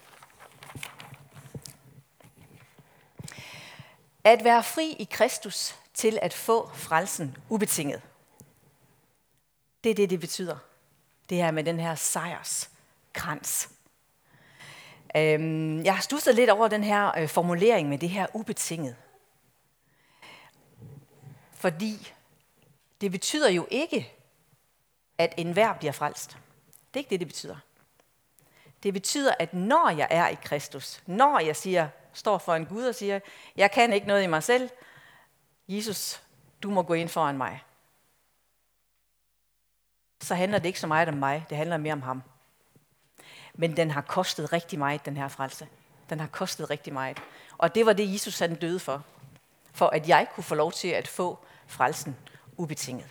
At 4.24 4.44
være 4.44 4.62
fri 4.62 4.92
i 4.98 5.08
Kristus 5.10 5.74
til 5.94 6.18
at 6.22 6.34
få 6.34 6.70
frelsen 6.74 7.36
ubetinget. 7.48 8.02
Det 9.84 9.90
er 9.90 9.94
det, 9.94 10.10
det 10.10 10.20
betyder. 10.20 10.56
Det 11.28 11.36
her 11.36 11.50
med 11.50 11.64
den 11.64 11.80
her 11.80 11.94
sejrskrans. 11.94 13.68
Øhm, 15.16 15.84
jeg 15.84 15.94
har 15.94 16.02
stusset 16.02 16.34
lidt 16.34 16.50
over 16.50 16.68
den 16.68 16.84
her 16.84 17.18
øh, 17.18 17.28
formulering 17.28 17.88
med 17.88 17.98
det 17.98 18.08
her 18.08 18.26
ubetinget. 18.34 18.96
Fordi 21.52 22.12
det 23.00 23.10
betyder 23.10 23.50
jo 23.50 23.66
ikke, 23.70 24.12
at 25.18 25.34
enhver 25.36 25.72
bliver 25.72 25.92
frelst. 25.92 26.30
Det 26.94 26.94
er 26.94 26.98
ikke 26.98 27.10
det, 27.10 27.20
det 27.20 27.28
betyder. 27.28 27.56
Det 28.82 28.92
betyder, 28.94 29.34
at 29.38 29.54
når 29.54 29.90
jeg 29.90 30.08
er 30.10 30.28
i 30.28 30.36
Kristus, 30.44 31.02
når 31.06 31.38
jeg 31.38 31.56
siger, 31.56 31.88
står 32.12 32.38
for 32.38 32.54
en 32.54 32.66
Gud 32.66 32.84
og 32.84 32.94
siger, 32.94 33.20
jeg 33.56 33.70
kan 33.70 33.92
ikke 33.92 34.06
noget 34.06 34.22
i 34.22 34.26
mig 34.26 34.42
selv, 34.42 34.70
Jesus, 35.68 36.22
du 36.62 36.70
må 36.70 36.82
gå 36.82 36.94
ind 36.94 37.08
foran 37.08 37.36
mig. 37.36 37.62
Så 40.20 40.34
handler 40.34 40.58
det 40.58 40.66
ikke 40.66 40.80
så 40.80 40.86
meget 40.86 41.08
om 41.08 41.14
mig, 41.14 41.46
det 41.48 41.56
handler 41.56 41.76
mere 41.76 41.92
om 41.92 42.02
ham. 42.02 42.22
Men 43.54 43.76
den 43.76 43.90
har 43.90 44.00
kostet 44.00 44.52
rigtig 44.52 44.78
meget, 44.78 45.04
den 45.04 45.16
her 45.16 45.28
frelse. 45.28 45.68
Den 46.10 46.20
har 46.20 46.26
kostet 46.26 46.70
rigtig 46.70 46.92
meget. 46.92 47.22
Og 47.58 47.74
det 47.74 47.86
var 47.86 47.92
det, 47.92 48.12
Jesus 48.12 48.38
han 48.38 48.54
døde 48.54 48.80
for. 48.80 49.04
For 49.72 49.86
at 49.86 50.08
jeg 50.08 50.26
kunne 50.34 50.44
få 50.44 50.54
lov 50.54 50.72
til 50.72 50.88
at 50.88 51.08
få 51.08 51.38
frelsen 51.66 52.16
ubetinget. 52.56 53.06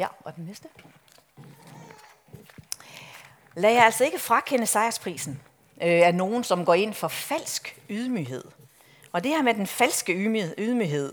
Ja, 0.00 0.06
og 0.20 0.36
den 0.36 0.44
næste. 0.44 0.68
Lad 3.54 3.72
jer 3.72 3.82
altså 3.82 4.04
ikke 4.04 4.18
frakende 4.18 4.66
sejrsprisen 4.66 5.40
øh, 5.82 6.06
af 6.06 6.14
nogen, 6.14 6.44
som 6.44 6.64
går 6.64 6.74
ind 6.74 6.94
for 6.94 7.08
falsk 7.08 7.80
ydmyghed. 7.90 8.44
Og 9.12 9.24
det 9.24 9.30
her 9.30 9.42
med 9.42 9.54
den 9.54 9.66
falske 9.66 10.12
ydmyghed, 10.58 11.12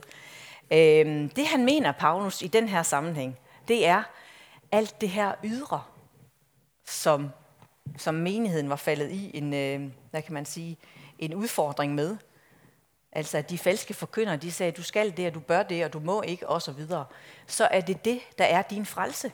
øh, 0.72 1.30
det 1.36 1.48
han 1.48 1.66
mener, 1.66 1.92
Paulus, 1.92 2.42
i 2.42 2.48
den 2.48 2.70
her 2.70 2.84
sammenhæng, 2.84 3.38
det 3.68 3.88
er 3.88 4.04
alt 4.72 5.02
det 5.02 5.10
her 5.10 5.34
ydre, 5.44 5.84
som, 6.86 7.30
som 7.98 8.16
menigheden 8.16 8.70
var 8.70 8.76
faldet 8.76 9.12
i 9.12 9.38
en, 9.38 9.54
øh, 9.54 9.92
hvad 10.12 10.22
kan 10.22 10.34
man 10.34 10.46
sige, 10.46 10.78
en 11.20 11.34
udfordring 11.34 11.96
med. 11.96 12.18
Altså 13.12 13.42
de 13.42 13.58
falske 13.58 13.94
forkyndere, 13.94 14.38
de 14.38 14.52
sagde, 14.52 14.72
du 14.72 14.84
skal 14.84 15.18
det, 15.18 15.28
og 15.28 15.34
du 15.34 15.40
bør 15.40 15.64
det, 15.64 15.86
og 15.86 15.94
du 15.94 16.00
må 16.00 16.22
ikke, 16.22 16.50
og 16.50 16.62
så 16.62 16.72
videre. 16.72 17.06
Så 17.48 17.68
er 17.72 17.82
det 17.82 18.06
det, 18.06 18.22
der 18.38 18.46
er 18.46 18.62
din 18.62 18.86
frelse. 18.86 19.32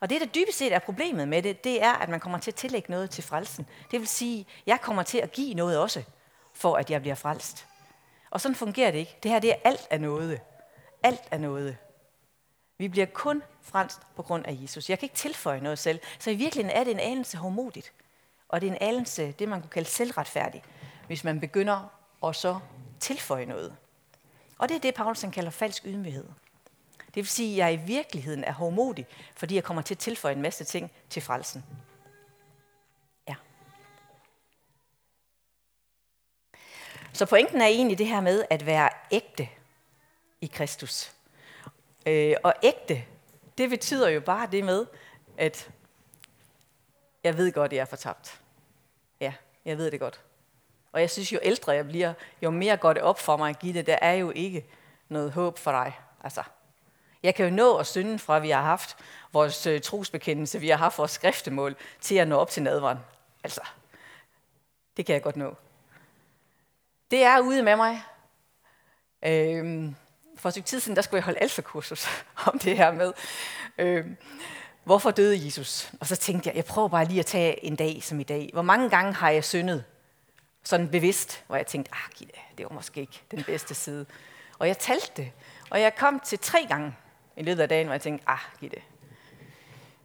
Og 0.00 0.10
det, 0.10 0.20
der 0.20 0.26
dybest 0.26 0.58
set 0.58 0.72
er 0.72 0.78
problemet 0.78 1.28
med 1.28 1.42
det, 1.42 1.64
det 1.64 1.82
er, 1.82 1.92
at 1.92 2.08
man 2.08 2.20
kommer 2.20 2.38
til 2.38 2.50
at 2.50 2.54
tillægge 2.54 2.90
noget 2.90 3.10
til 3.10 3.24
frelsen. 3.24 3.66
Det 3.90 4.00
vil 4.00 4.08
sige, 4.08 4.46
jeg 4.66 4.80
kommer 4.80 5.02
til 5.02 5.18
at 5.18 5.32
give 5.32 5.54
noget 5.54 5.78
også, 5.78 6.02
for 6.54 6.76
at 6.76 6.90
jeg 6.90 7.00
bliver 7.00 7.14
frelst. 7.14 7.66
Og 8.30 8.40
sådan 8.40 8.54
fungerer 8.54 8.90
det 8.90 8.98
ikke. 8.98 9.16
Det 9.22 9.30
her, 9.30 9.38
det 9.38 9.50
er 9.50 9.56
alt 9.64 9.86
af 9.90 10.00
noget. 10.00 10.40
Alt 11.02 11.22
af 11.30 11.40
noget. 11.40 11.76
Vi 12.78 12.88
bliver 12.88 13.06
kun 13.06 13.42
frelst 13.62 14.00
på 14.16 14.22
grund 14.22 14.46
af 14.46 14.58
Jesus. 14.62 14.90
Jeg 14.90 14.98
kan 14.98 15.06
ikke 15.06 15.16
tilføje 15.16 15.60
noget 15.60 15.78
selv. 15.78 16.00
Så 16.18 16.30
i 16.30 16.34
virkeligheden 16.34 16.78
er 16.80 16.84
det 16.84 16.90
en 16.90 17.00
anelse 17.00 17.36
hormodigt. 17.36 17.92
Og 18.48 18.60
det 18.60 18.66
er 18.66 18.72
en 18.72 18.78
anelse, 18.80 19.32
det 19.32 19.48
man 19.48 19.60
kunne 19.60 19.70
kalde 19.70 19.88
selvretfærdig, 19.88 20.62
hvis 21.06 21.24
man 21.24 21.40
begynder 21.40 21.92
at 22.24 22.36
så 22.36 22.58
tilføje 23.00 23.46
noget. 23.46 23.76
Og 24.58 24.68
det 24.68 24.74
er 24.74 24.80
det, 24.80 24.94
Paulus 24.94 25.24
kalder 25.32 25.50
falsk 25.50 25.82
ydmyghed. 25.86 26.24
Det 27.06 27.16
vil 27.16 27.26
sige, 27.26 27.52
at 27.52 27.56
jeg 27.56 27.82
i 27.82 27.86
virkeligheden 27.86 28.44
er 28.44 28.52
hårdmodig, 28.52 29.06
fordi 29.36 29.54
jeg 29.54 29.64
kommer 29.64 29.82
til 29.82 29.94
at 29.94 29.98
tilføje 29.98 30.34
en 30.34 30.42
masse 30.42 30.64
ting 30.64 30.92
til 31.10 31.22
frelsen. 31.22 31.64
Ja. 33.28 33.34
Så 37.12 37.26
pointen 37.26 37.60
er 37.60 37.66
egentlig 37.66 37.98
det 37.98 38.06
her 38.06 38.20
med 38.20 38.44
at 38.50 38.66
være 38.66 38.90
ægte 39.10 39.48
i 40.40 40.46
Kristus. 40.46 41.12
Øh, 42.06 42.36
og 42.42 42.54
ægte, 42.62 43.04
det 43.58 43.70
betyder 43.70 44.08
jo 44.08 44.20
bare 44.20 44.48
det 44.52 44.64
med, 44.64 44.86
at 45.36 45.70
jeg 47.24 47.36
ved 47.36 47.52
godt, 47.52 47.72
at 47.72 47.76
jeg 47.76 47.82
er 47.82 47.86
fortabt. 47.86 48.40
Ja, 49.20 49.32
jeg 49.64 49.78
ved 49.78 49.90
det 49.90 50.00
godt. 50.00 50.20
Og 50.92 51.00
jeg 51.00 51.10
synes, 51.10 51.32
jo 51.32 51.38
ældre 51.42 51.72
jeg 51.72 51.88
bliver, 51.88 52.12
jo 52.42 52.50
mere 52.50 52.76
går 52.76 52.92
det 52.92 53.02
op 53.02 53.18
for 53.18 53.36
mig, 53.36 53.54
Gitte, 53.54 53.82
der 53.82 53.98
er 54.02 54.12
jo 54.12 54.30
ikke 54.30 54.66
noget 55.08 55.32
håb 55.32 55.58
for 55.58 55.70
dig. 55.70 55.98
Altså, 56.24 56.42
jeg 57.22 57.34
kan 57.34 57.44
jo 57.44 57.50
nå 57.50 57.76
at 57.76 57.86
synde 57.86 58.18
fra, 58.18 58.36
at 58.36 58.42
vi 58.42 58.50
har 58.50 58.62
haft 58.62 58.96
vores 59.32 59.66
øh, 59.66 59.80
trosbekendelse, 59.80 60.60
vi 60.60 60.68
har 60.68 60.76
haft 60.76 60.98
vores 60.98 61.10
skriftemål, 61.10 61.76
til 62.00 62.14
at 62.14 62.28
nå 62.28 62.36
op 62.36 62.50
til 62.50 62.62
nadveren. 62.62 62.98
Altså, 63.44 63.60
det 64.96 65.06
kan 65.06 65.12
jeg 65.12 65.22
godt 65.22 65.36
nå. 65.36 65.54
Det 67.10 67.24
er 67.24 67.40
ude 67.40 67.62
med 67.62 67.76
mig. 67.76 68.02
Øhm, 69.22 69.96
for 70.36 70.48
et 70.48 70.64
tid 70.64 70.80
siden, 70.80 70.96
der 70.96 71.02
skulle 71.02 71.18
jeg 71.18 71.24
holde 71.24 71.38
alfakursus 71.38 72.06
om 72.46 72.58
det 72.58 72.76
her 72.76 72.92
med, 72.92 73.12
øhm, 73.78 74.16
hvorfor 74.84 75.10
døde 75.10 75.44
Jesus? 75.44 75.92
Og 76.00 76.06
så 76.06 76.16
tænkte 76.16 76.48
jeg, 76.48 76.56
jeg 76.56 76.64
prøver 76.64 76.88
bare 76.88 77.04
lige 77.04 77.20
at 77.20 77.26
tage 77.26 77.64
en 77.64 77.76
dag 77.76 78.02
som 78.02 78.20
i 78.20 78.22
dag. 78.22 78.50
Hvor 78.52 78.62
mange 78.62 78.90
gange 78.90 79.12
har 79.12 79.30
jeg 79.30 79.44
syndet? 79.44 79.84
Sådan 80.68 80.88
bevidst, 80.88 81.44
hvor 81.46 81.56
jeg 81.56 81.66
tænkte, 81.66 81.92
ah, 81.94 82.28
det 82.58 82.66
var 82.68 82.74
måske 82.74 83.00
ikke 83.00 83.22
den 83.30 83.44
bedste 83.44 83.74
side. 83.74 84.06
Og 84.58 84.68
jeg 84.68 84.78
talte 84.78 85.12
det, 85.16 85.32
og 85.70 85.80
jeg 85.80 85.94
kom 85.96 86.20
til 86.20 86.38
tre 86.38 86.66
gange 86.68 86.96
i 87.36 87.42
løbet 87.42 87.62
af 87.62 87.68
dagen, 87.68 87.86
hvor 87.86 87.94
jeg 87.94 88.00
tænkte, 88.00 88.28
ah, 88.28 88.38
Gitte. 88.60 88.76
det. 88.76 88.84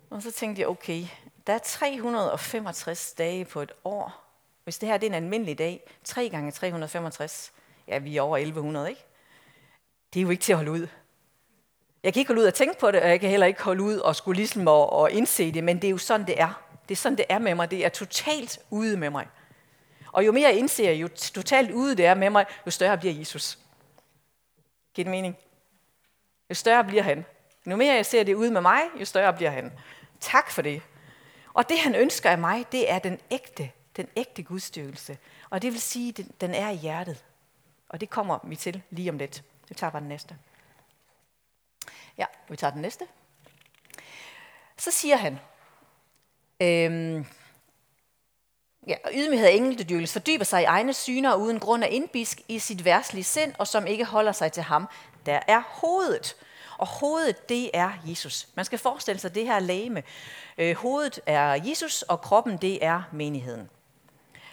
Og 0.09 0.21
så 0.21 0.31
tænkte 0.31 0.61
jeg, 0.61 0.69
okay, 0.69 1.05
der 1.47 1.53
er 1.53 1.57
365 1.57 3.13
dage 3.13 3.45
på 3.45 3.61
et 3.61 3.71
år. 3.83 4.23
Hvis 4.63 4.77
det 4.77 4.89
her 4.89 4.97
det 4.97 5.07
er 5.07 5.09
en 5.09 5.23
almindelig 5.23 5.57
dag, 5.57 5.81
3 6.03 6.29
gange 6.29 6.51
365, 6.51 7.53
ja, 7.87 7.97
vi 7.97 8.17
er 8.17 8.21
over 8.21 8.37
1100, 8.37 8.89
ikke? 8.89 9.05
Det 10.13 10.19
er 10.19 10.23
jo 10.23 10.29
ikke 10.29 10.43
til 10.43 10.53
at 10.53 10.57
holde 10.57 10.71
ud. 10.71 10.87
Jeg 12.03 12.13
kan 12.13 12.19
ikke 12.19 12.29
holde 12.29 12.41
ud 12.41 12.47
og 12.47 12.53
tænke 12.53 12.79
på 12.79 12.91
det, 12.91 13.01
og 13.01 13.09
jeg 13.09 13.19
kan 13.19 13.29
heller 13.29 13.47
ikke 13.47 13.63
holde 13.63 13.83
ud 13.83 13.97
og 13.97 14.15
skulle 14.15 14.37
ligesom 14.37 14.67
og, 14.67 14.93
og 14.93 15.11
indse 15.11 15.51
det, 15.51 15.63
men 15.63 15.75
det 15.75 15.87
er 15.87 15.91
jo 15.91 15.97
sådan, 15.97 16.27
det 16.27 16.41
er. 16.41 16.63
Det 16.89 16.95
er 16.95 16.99
sådan, 16.99 17.17
det 17.17 17.25
er 17.29 17.39
med 17.39 17.55
mig. 17.55 17.71
Det 17.71 17.85
er 17.85 17.89
totalt 17.89 18.59
ude 18.69 18.97
med 18.97 19.09
mig. 19.09 19.27
Og 20.13 20.25
jo 20.25 20.31
mere 20.31 20.49
jeg 20.49 20.57
indser, 20.57 20.91
jo 20.91 21.07
totalt 21.07 21.71
ude 21.71 21.95
det 21.95 22.05
er 22.05 22.13
med 22.13 22.29
mig, 22.29 22.45
jo 22.65 22.71
større 22.71 22.97
bliver 22.97 23.13
Jesus. 23.13 23.59
Giver 24.93 25.03
det 25.03 25.11
mening? 25.11 25.37
Jo 26.49 26.55
større 26.55 26.83
bliver 26.83 27.03
han. 27.03 27.25
Jo 27.65 27.75
mere 27.75 27.95
jeg 27.95 28.05
ser 28.05 28.23
det 28.23 28.33
ude 28.33 28.51
med 28.51 28.61
mig, 28.61 28.81
jo 28.99 29.05
større 29.05 29.33
bliver 29.33 29.51
han. 29.51 29.71
Tak 30.19 30.51
for 30.51 30.61
det. 30.61 30.81
Og 31.53 31.69
det 31.69 31.79
han 31.79 31.95
ønsker 31.95 32.29
af 32.29 32.37
mig, 32.37 32.65
det 32.71 32.91
er 32.91 32.99
den 32.99 33.19
ægte, 33.31 33.71
den 33.95 34.07
ægte 34.15 34.43
gudstyrkelse. 34.43 35.17
Og 35.49 35.61
det 35.61 35.71
vil 35.71 35.81
sige, 35.81 36.13
at 36.19 36.25
den 36.41 36.53
er 36.53 36.69
i 36.69 36.75
hjertet. 36.75 37.25
Og 37.89 38.01
det 38.01 38.09
kommer 38.09 38.39
vi 38.43 38.55
til 38.55 38.81
lige 38.89 39.09
om 39.09 39.17
lidt. 39.17 39.43
Vi 39.69 39.75
tager 39.75 39.91
bare 39.91 40.01
den 40.01 40.09
næste. 40.09 40.37
Ja, 42.17 42.25
vi 42.49 42.55
tager 42.55 42.71
den 42.71 42.81
næste. 42.81 43.07
Så 44.77 44.91
siger 44.91 45.15
han, 45.15 45.39
øhm, 46.61 47.25
Ja, 48.87 48.95
og 49.03 49.11
ydmyghed 49.13 49.47
og 49.47 49.53
enkeltedyrkelse 49.53 50.13
fordyber 50.13 50.45
sig 50.45 50.61
i 50.61 50.65
egne 50.65 50.93
syner 50.93 51.35
uden 51.35 51.59
grund 51.59 51.83
af 51.83 51.87
indbisk 51.91 52.41
i 52.47 52.59
sit 52.59 52.85
værslige 52.85 53.23
sind, 53.23 53.53
og 53.57 53.67
som 53.67 53.87
ikke 53.87 54.05
holder 54.05 54.31
sig 54.31 54.51
til 54.51 54.63
ham, 54.63 54.87
der 55.25 55.39
er 55.47 55.61
hovedet. 55.65 56.35
Og 56.77 56.87
hovedet, 56.87 57.49
det 57.49 57.69
er 57.73 57.91
Jesus. 58.05 58.47
Man 58.55 58.65
skal 58.65 58.79
forestille 58.79 59.19
sig 59.19 59.35
det 59.35 59.45
her 59.45 59.59
lame. 59.59 60.03
Øh, 60.57 60.75
hovedet 60.75 61.19
er 61.25 61.63
Jesus, 61.65 62.01
og 62.01 62.21
kroppen, 62.21 62.57
det 62.57 62.85
er 62.85 63.01
menigheden. 63.11 63.69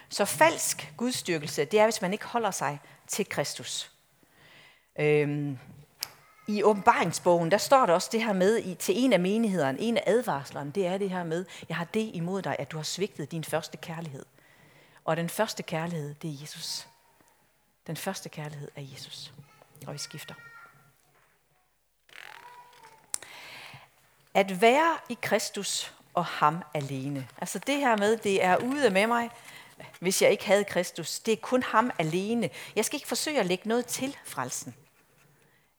Så 0.09 0.25
falsk 0.25 0.93
gudstyrkelse, 0.97 1.65
det 1.65 1.79
er, 1.79 1.83
hvis 1.83 2.01
man 2.01 2.13
ikke 2.13 2.25
holder 2.25 2.51
sig 2.51 2.79
til 3.07 3.29
Kristus. 3.29 3.91
Øhm, 4.99 5.57
i 6.57 6.63
åbenbaringsbogen, 6.63 7.51
der 7.51 7.57
står 7.57 7.85
der 7.85 7.93
også 7.93 8.09
det 8.11 8.23
her 8.23 8.33
med 8.33 8.57
i, 8.57 8.75
til 8.75 9.03
en 9.03 9.13
af 9.13 9.19
menighederne, 9.19 9.79
en 9.79 9.97
af 9.97 10.03
advarslerne, 10.05 10.71
det 10.71 10.87
er 10.87 10.97
det 10.97 11.09
her 11.09 11.23
med, 11.23 11.45
jeg 11.69 11.77
har 11.77 11.85
det 11.85 12.11
imod 12.13 12.41
dig, 12.41 12.55
at 12.59 12.71
du 12.71 12.77
har 12.77 12.83
svigtet 12.83 13.31
din 13.31 13.43
første 13.43 13.77
kærlighed. 13.77 14.25
Og 15.05 15.17
den 15.17 15.29
første 15.29 15.63
kærlighed, 15.63 16.15
det 16.21 16.29
er 16.29 16.37
Jesus. 16.41 16.87
Den 17.87 17.97
første 17.97 18.29
kærlighed 18.29 18.71
er 18.75 18.81
Jesus. 18.93 19.33
Og 19.87 19.93
vi 19.93 19.97
skifter. 19.97 20.35
At 24.33 24.61
være 24.61 24.97
i 25.09 25.17
Kristus 25.21 25.93
og 26.13 26.25
ham 26.25 26.63
alene. 26.73 27.27
Altså 27.37 27.59
det 27.59 27.77
her 27.77 27.97
med, 27.97 28.17
det 28.17 28.43
er 28.43 28.57
ude 28.57 28.89
med 28.89 29.07
mig, 29.07 29.29
hvis 29.99 30.21
jeg 30.21 30.31
ikke 30.31 30.45
havde 30.45 30.63
Kristus. 30.63 31.19
Det 31.19 31.31
er 31.31 31.37
kun 31.41 31.63
ham 31.63 31.91
alene. 31.99 32.49
Jeg 32.75 32.85
skal 32.85 32.97
ikke 32.97 33.07
forsøge 33.07 33.39
at 33.39 33.45
lægge 33.45 33.69
noget 33.69 33.85
til 33.85 34.17
frelsen. 34.25 34.75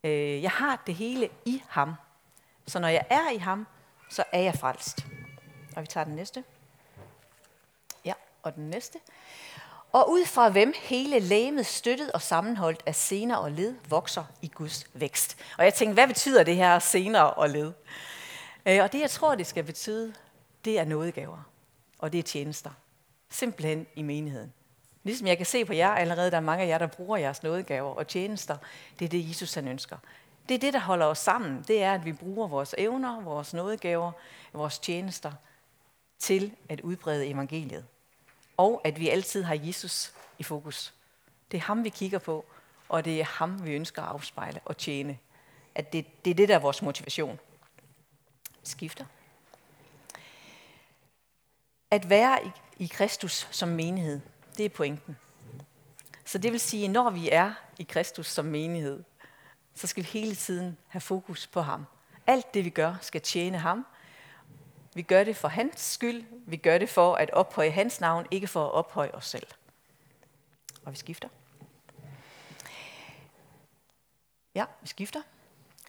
Øh, 0.05 0.43
jeg 0.43 0.51
har 0.51 0.83
det 0.87 0.95
hele 0.95 1.29
i 1.45 1.63
ham. 1.69 1.95
Så 2.67 2.79
når 2.79 2.89
jeg 2.89 3.07
er 3.11 3.31
i 3.31 3.37
ham, 3.37 3.67
så 4.11 4.25
er 4.33 4.41
jeg 4.41 4.55
frelst. 4.55 5.07
Og 5.77 5.83
vi 5.83 5.87
tager 5.87 6.05
den 6.05 6.15
næste. 6.15 6.45
Ja, 8.05 8.13
og 8.43 8.55
den 8.55 8.71
næste. 8.71 8.99
Og 9.93 10.11
ud 10.11 10.27
fra 10.27 10.49
hvem 10.49 10.75
hele 10.83 11.19
lægemet 11.19 11.67
støttet 11.67 12.13
og 12.13 12.23
sammenholdt 12.23 12.83
af 12.87 12.95
sener 12.95 13.37
og 13.37 13.53
led 13.53 13.75
vokser 13.89 14.25
i 14.43 14.49
Guds 14.49 14.87
vækst. 14.95 15.37
Og 15.59 15.65
jeg 15.65 15.75
tænkte, 15.75 15.95
hvad 15.95 16.07
betyder 16.07 16.43
det 16.43 16.57
her 16.57 16.79
sener 16.79 17.21
og 17.21 17.51
led? 17.51 17.73
Øh, 18.67 18.83
og 18.83 18.93
det 18.93 19.01
jeg 19.01 19.11
tror, 19.11 19.35
det 19.35 19.47
skal 19.47 19.65
betyde, 19.65 20.15
det 20.65 20.79
er 20.79 20.85
nådegaver. 20.85 21.49
Og 21.99 22.13
det 22.13 22.19
er 22.19 22.23
tjenester. 22.23 22.71
Simpelthen 23.31 23.87
i 23.95 24.03
menigheden. 24.03 24.53
Ligesom 25.05 25.27
jeg 25.27 25.37
kan 25.37 25.47
se 25.47 25.65
på 25.65 25.73
jer 25.73 25.91
allerede, 25.91 26.31
der 26.31 26.37
er 26.37 26.41
mange 26.41 26.65
af 26.65 26.69
jer, 26.69 26.79
der 26.79 26.87
bruger 26.87 27.17
jeres 27.17 27.43
nådegaver 27.43 27.95
og 27.95 28.09
tjenester. 28.09 28.57
Det 28.99 29.05
er 29.05 29.09
det, 29.09 29.29
Jesus 29.29 29.55
han 29.55 29.69
ønsker. 29.69 29.97
Det 30.49 30.55
er 30.55 30.59
det, 30.59 30.73
der 30.73 30.81
holder 30.81 31.07
os 31.07 31.19
sammen. 31.19 31.65
Det 31.69 31.83
er, 31.83 31.95
at 31.95 32.05
vi 32.05 32.13
bruger 32.13 32.49
vores 32.49 32.75
evner, 32.79 33.21
vores 33.21 33.55
nådegaver, 33.55 34.13
vores 34.53 34.79
tjenester 34.79 35.33
til 36.19 36.53
at 36.69 36.81
udbrede 36.81 37.27
evangeliet. 37.27 37.85
Og 38.57 38.81
at 38.85 39.01
vi 39.01 39.09
altid 39.09 39.43
har 39.43 39.59
Jesus 39.63 40.13
i 40.39 40.43
fokus. 40.43 40.95
Det 41.51 41.57
er 41.57 41.63
ham, 41.63 41.85
vi 41.85 41.89
kigger 41.89 42.19
på, 42.19 42.45
og 42.89 43.05
det 43.05 43.21
er 43.21 43.25
ham, 43.25 43.65
vi 43.65 43.73
ønsker 43.73 44.03
at 44.03 44.09
afspejle 44.09 44.61
og 44.65 44.77
tjene. 44.77 45.19
At 45.75 45.93
det, 45.93 46.25
det 46.25 46.31
er 46.31 46.35
det, 46.35 46.49
der 46.49 46.55
er 46.55 46.59
vores 46.59 46.83
motivation. 46.83 47.39
Skifter. 48.63 49.05
At 51.91 52.11
være 52.11 52.47
i, 52.47 52.51
i 52.79 52.87
Kristus 52.87 53.49
som 53.51 53.69
menighed, 53.69 54.21
det 54.57 54.65
er 54.65 54.69
pointen. 54.69 55.17
Så 56.25 56.39
det 56.39 56.53
vil 56.53 56.61
sige, 56.61 56.85
at 56.85 56.91
når 56.91 57.11
vi 57.11 57.29
er 57.31 57.53
i 57.79 57.83
Kristus 57.83 58.27
som 58.27 58.45
menighed, 58.45 59.03
så 59.75 59.87
skal 59.87 60.03
vi 60.03 60.09
hele 60.09 60.35
tiden 60.35 60.79
have 60.89 61.01
fokus 61.01 61.47
på 61.47 61.61
ham. 61.61 61.87
Alt 62.27 62.55
det, 62.55 62.65
vi 62.65 62.71
gør, 62.71 62.95
skal 63.01 63.21
tjene 63.21 63.59
ham. 63.59 63.87
Vi 64.95 65.03
gør 65.03 65.25
det 65.25 65.37
for 65.37 65.49
hans 65.49 65.81
skyld. 65.81 66.25
Vi 66.47 66.57
gør 66.57 66.79
det 66.79 66.89
for 66.89 67.15
at 67.15 67.31
ophøje 67.31 67.71
hans 67.71 68.01
navn, 68.01 68.27
ikke 68.31 68.47
for 68.47 68.65
at 68.67 68.73
ophøje 68.73 69.11
os 69.11 69.27
selv. 69.27 69.47
Og 70.85 70.93
vi 70.93 70.97
skifter. 70.97 71.29
Ja, 74.55 74.65
vi 74.81 74.87
skifter. 74.89 75.23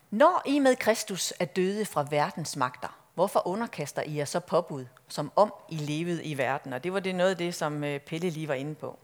Når 0.10 0.42
I 0.46 0.60
med 0.60 0.76
Kristus 0.76 1.34
er 1.40 1.46
døde 1.46 1.86
fra 1.86 2.08
verdens 2.10 2.56
magter, 2.56 3.03
hvorfor 3.14 3.48
underkaster 3.48 4.02
I 4.02 4.18
jer 4.18 4.26
så 4.26 4.40
påbud, 4.40 4.86
som 5.08 5.32
om 5.36 5.54
I 5.70 5.76
levede 5.76 6.24
i 6.24 6.38
verden? 6.38 6.74
Og 6.74 6.84
det 6.84 6.94
var 6.94 7.00
det 7.00 7.16
noget 7.16 7.32
af 7.32 7.38
det, 7.38 7.56
som 7.56 7.84
øh, 7.84 8.00
Pelle 8.00 8.30
lige 8.30 8.48
var 8.48 8.54
inde 8.54 8.76
på. 8.76 9.00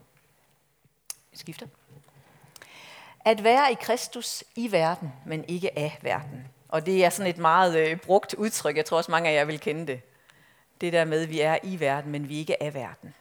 Jeg 1.32 1.38
skifter. 1.38 1.66
At 3.24 3.44
være 3.44 3.72
i 3.72 3.74
Kristus 3.74 4.44
i 4.54 4.72
verden, 4.72 5.12
men 5.26 5.44
ikke 5.48 5.78
af 5.78 5.98
verden. 6.02 6.48
Og 6.68 6.86
det 6.86 7.04
er 7.04 7.10
sådan 7.10 7.30
et 7.30 7.38
meget 7.38 7.78
øh, 7.78 7.96
brugt 7.96 8.34
udtryk. 8.34 8.76
Jeg 8.76 8.84
tror 8.84 8.96
også 8.96 9.10
mange 9.10 9.30
af 9.30 9.34
jer 9.34 9.44
vil 9.44 9.60
kende 9.60 9.86
det. 9.86 10.00
Det 10.80 10.92
der 10.92 11.04
med, 11.04 11.22
at 11.22 11.28
vi 11.28 11.40
er 11.40 11.58
i 11.62 11.80
verden, 11.80 12.12
men 12.12 12.28
vi 12.28 12.38
ikke 12.38 12.56
er 12.60 12.70
verden. 12.70 13.14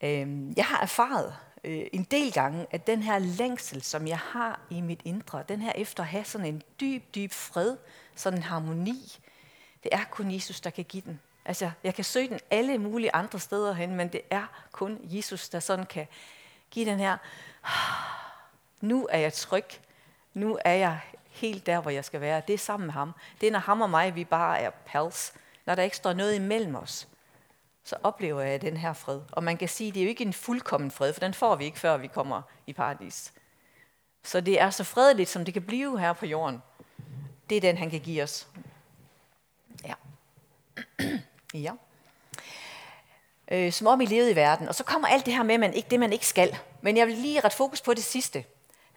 Øhm, 0.00 0.54
jeg 0.56 0.64
har 0.64 0.80
erfaret 0.80 1.36
øh, 1.66 1.86
en 1.92 2.04
del 2.04 2.32
gange, 2.32 2.66
at 2.70 2.86
den 2.86 3.02
her 3.02 3.18
længsel, 3.18 3.82
som 3.82 4.06
jeg 4.06 4.18
har 4.18 4.60
i 4.70 4.80
mit 4.80 5.00
indre, 5.04 5.44
den 5.48 5.60
her 5.60 5.72
efter 5.74 6.02
at 6.02 6.08
have 6.08 6.24
sådan 6.24 6.46
en 6.46 6.62
dyb, 6.80 7.14
dyb 7.14 7.32
fred, 7.32 7.76
sådan 8.14 8.38
en 8.38 8.42
harmoni, 8.42 9.18
det 9.82 9.88
er 9.94 10.04
kun 10.10 10.30
Jesus, 10.30 10.60
der 10.60 10.70
kan 10.70 10.84
give 10.84 11.02
den. 11.06 11.20
Altså, 11.44 11.70
jeg 11.84 11.94
kan 11.94 12.04
søge 12.04 12.28
den 12.28 12.40
alle 12.50 12.78
mulige 12.78 13.14
andre 13.14 13.38
steder 13.38 13.72
hen, 13.72 13.94
men 13.94 14.08
det 14.08 14.20
er 14.30 14.66
kun 14.72 14.98
Jesus, 15.02 15.48
der 15.48 15.60
sådan 15.60 15.86
kan 15.86 16.06
give 16.70 16.90
den 16.90 16.98
her, 16.98 17.16
ah, 17.64 17.70
nu 18.80 19.08
er 19.10 19.18
jeg 19.18 19.32
tryg, 19.32 19.64
nu 20.34 20.58
er 20.64 20.72
jeg 20.72 21.00
helt 21.30 21.66
der, 21.66 21.80
hvor 21.80 21.90
jeg 21.90 22.04
skal 22.04 22.20
være. 22.20 22.42
Det 22.46 22.54
er 22.54 22.58
sammen 22.58 22.86
med 22.86 22.92
ham. 22.92 23.12
Det 23.40 23.46
er, 23.46 23.50
når 23.50 23.58
ham 23.58 23.80
og 23.80 23.90
mig, 23.90 24.14
vi 24.14 24.24
bare 24.24 24.60
er 24.60 24.70
pals. 24.70 25.34
Når 25.66 25.74
der 25.74 25.82
ikke 25.82 25.96
står 25.96 26.12
noget 26.12 26.34
imellem 26.34 26.74
os, 26.74 27.08
så 27.86 27.96
oplever 28.02 28.40
jeg 28.40 28.62
den 28.62 28.76
her 28.76 28.92
fred. 28.92 29.20
Og 29.32 29.44
man 29.44 29.56
kan 29.56 29.68
sige, 29.68 29.88
at 29.88 29.94
det 29.94 30.00
er 30.00 30.04
jo 30.04 30.08
ikke 30.08 30.24
en 30.24 30.32
fuldkommen 30.32 30.90
fred, 30.90 31.12
for 31.12 31.20
den 31.20 31.34
får 31.34 31.56
vi 31.56 31.64
ikke, 31.64 31.78
før 31.78 31.96
vi 31.96 32.06
kommer 32.06 32.42
i 32.66 32.72
paradis. 32.72 33.32
Så 34.24 34.40
det 34.40 34.60
er 34.60 34.70
så 34.70 34.84
fredeligt, 34.84 35.28
som 35.28 35.44
det 35.44 35.54
kan 35.54 35.62
blive 35.62 36.00
her 36.00 36.12
på 36.12 36.26
jorden. 36.26 36.62
Det 37.50 37.56
er 37.56 37.60
den, 37.60 37.78
han 37.78 37.90
kan 37.90 38.00
give 38.00 38.22
os. 38.22 38.48
Ja. 39.84 39.94
ja. 41.66 41.72
Øh, 43.50 43.72
som 43.72 43.86
om 43.86 44.00
I 44.00 44.06
levede 44.06 44.30
i 44.30 44.36
verden. 44.36 44.68
Og 44.68 44.74
så 44.74 44.84
kommer 44.84 45.08
alt 45.08 45.26
det 45.26 45.34
her 45.34 45.42
med, 45.42 45.58
man 45.58 45.74
ikke, 45.74 45.88
det 45.90 46.00
man 46.00 46.12
ikke 46.12 46.26
skal. 46.26 46.58
Men 46.80 46.96
jeg 46.96 47.06
vil 47.06 47.14
lige 47.14 47.40
rette 47.40 47.56
fokus 47.56 47.80
på 47.80 47.94
det 47.94 48.04
sidste. 48.04 48.44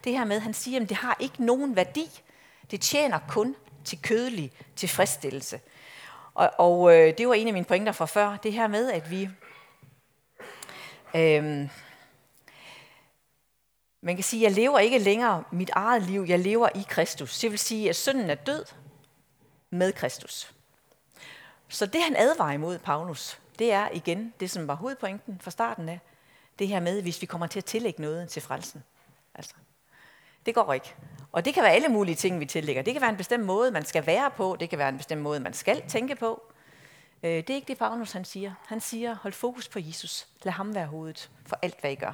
Det 0.04 0.12
her 0.12 0.24
med, 0.24 0.40
han 0.40 0.54
siger, 0.54 0.80
at 0.80 0.88
det 0.88 0.96
har 0.96 1.16
ikke 1.20 1.44
nogen 1.44 1.76
værdi. 1.76 2.22
Det 2.70 2.80
tjener 2.80 3.18
kun 3.28 3.56
til 3.84 4.02
kødelig 4.02 4.52
tilfredsstillelse. 4.76 5.60
Og, 6.34 6.50
og 6.58 6.96
øh, 6.96 7.18
det 7.18 7.28
var 7.28 7.34
en 7.34 7.46
af 7.46 7.52
mine 7.52 7.64
pointer 7.64 7.92
fra 7.92 8.06
før. 8.06 8.36
Det 8.36 8.52
her 8.52 8.66
med, 8.66 8.90
at 8.90 9.10
vi... 9.10 9.28
Øh, 11.14 11.68
man 14.02 14.14
kan 14.14 14.24
sige, 14.24 14.46
at 14.46 14.50
jeg 14.50 14.62
lever 14.62 14.78
ikke 14.78 14.98
længere 14.98 15.44
mit 15.52 15.70
eget 15.70 16.02
liv, 16.02 16.24
jeg 16.28 16.38
lever 16.38 16.68
i 16.74 16.84
Kristus. 16.88 17.38
Det 17.38 17.50
vil 17.50 17.58
sige, 17.58 17.88
at 17.88 17.96
synden 17.96 18.30
er 18.30 18.34
død 18.34 18.64
med 19.70 19.92
Kristus. 19.92 20.54
Så 21.68 21.86
det 21.86 22.02
han 22.02 22.16
advarer 22.16 22.52
imod, 22.52 22.78
Paulus, 22.78 23.38
det 23.58 23.72
er 23.72 23.88
igen 23.92 24.34
det, 24.40 24.50
som 24.50 24.68
var 24.68 24.74
hovedpointen 24.74 25.40
fra 25.40 25.50
starten 25.50 25.88
af. 25.88 26.00
Det 26.58 26.68
her 26.68 26.80
med, 26.80 27.02
hvis 27.02 27.20
vi 27.20 27.26
kommer 27.26 27.46
til 27.46 27.58
at 27.58 27.64
tillægge 27.64 28.02
noget 28.02 28.28
til 28.28 28.42
frelsen. 28.42 28.82
Altså, 29.34 29.54
det 30.46 30.54
går 30.54 30.72
ikke. 30.72 30.94
Og 31.32 31.44
det 31.44 31.54
kan 31.54 31.62
være 31.62 31.72
alle 31.72 31.88
mulige 31.88 32.14
ting, 32.14 32.40
vi 32.40 32.46
tillægger. 32.46 32.82
Det 32.82 32.94
kan 32.94 33.00
være 33.00 33.10
en 33.10 33.16
bestemt 33.16 33.44
måde, 33.44 33.70
man 33.70 33.84
skal 33.84 34.06
være 34.06 34.30
på. 34.30 34.56
Det 34.60 34.70
kan 34.70 34.78
være 34.78 34.88
en 34.88 34.96
bestemt 34.96 35.22
måde, 35.22 35.40
man 35.40 35.52
skal 35.54 35.82
tænke 35.88 36.16
på. 36.16 36.42
Øh, 37.22 37.30
det 37.30 37.50
er 37.50 37.54
ikke 37.54 37.68
det, 37.68 37.78
Paulus 37.78 38.12
han 38.12 38.24
siger. 38.24 38.54
Han 38.66 38.80
siger, 38.80 39.14
hold 39.14 39.32
fokus 39.32 39.68
på 39.68 39.78
Jesus. 39.78 40.26
Lad 40.42 40.52
ham 40.52 40.74
være 40.74 40.86
hovedet 40.86 41.30
for 41.46 41.58
alt, 41.62 41.80
hvad 41.80 41.92
I 41.92 41.94
gør. 41.94 42.12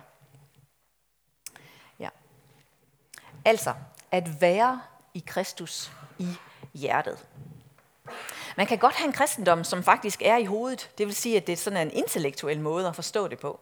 Ja. 1.98 2.08
Altså, 3.44 3.74
at 4.10 4.40
være 4.40 4.80
i 5.14 5.24
Kristus 5.26 5.92
i 6.18 6.28
hjertet. 6.74 7.26
Man 8.56 8.66
kan 8.66 8.78
godt 8.78 8.94
have 8.94 9.06
en 9.06 9.12
kristendom, 9.12 9.64
som 9.64 9.82
faktisk 9.82 10.22
er 10.22 10.36
i 10.36 10.44
hovedet. 10.44 10.90
Det 10.98 11.06
vil 11.06 11.14
sige, 11.14 11.36
at 11.36 11.46
det 11.46 11.52
er 11.52 11.56
sådan 11.56 11.86
en 11.86 11.92
intellektuel 11.92 12.60
måde 12.60 12.88
at 12.88 12.94
forstå 12.94 13.28
det 13.28 13.38
på. 13.38 13.60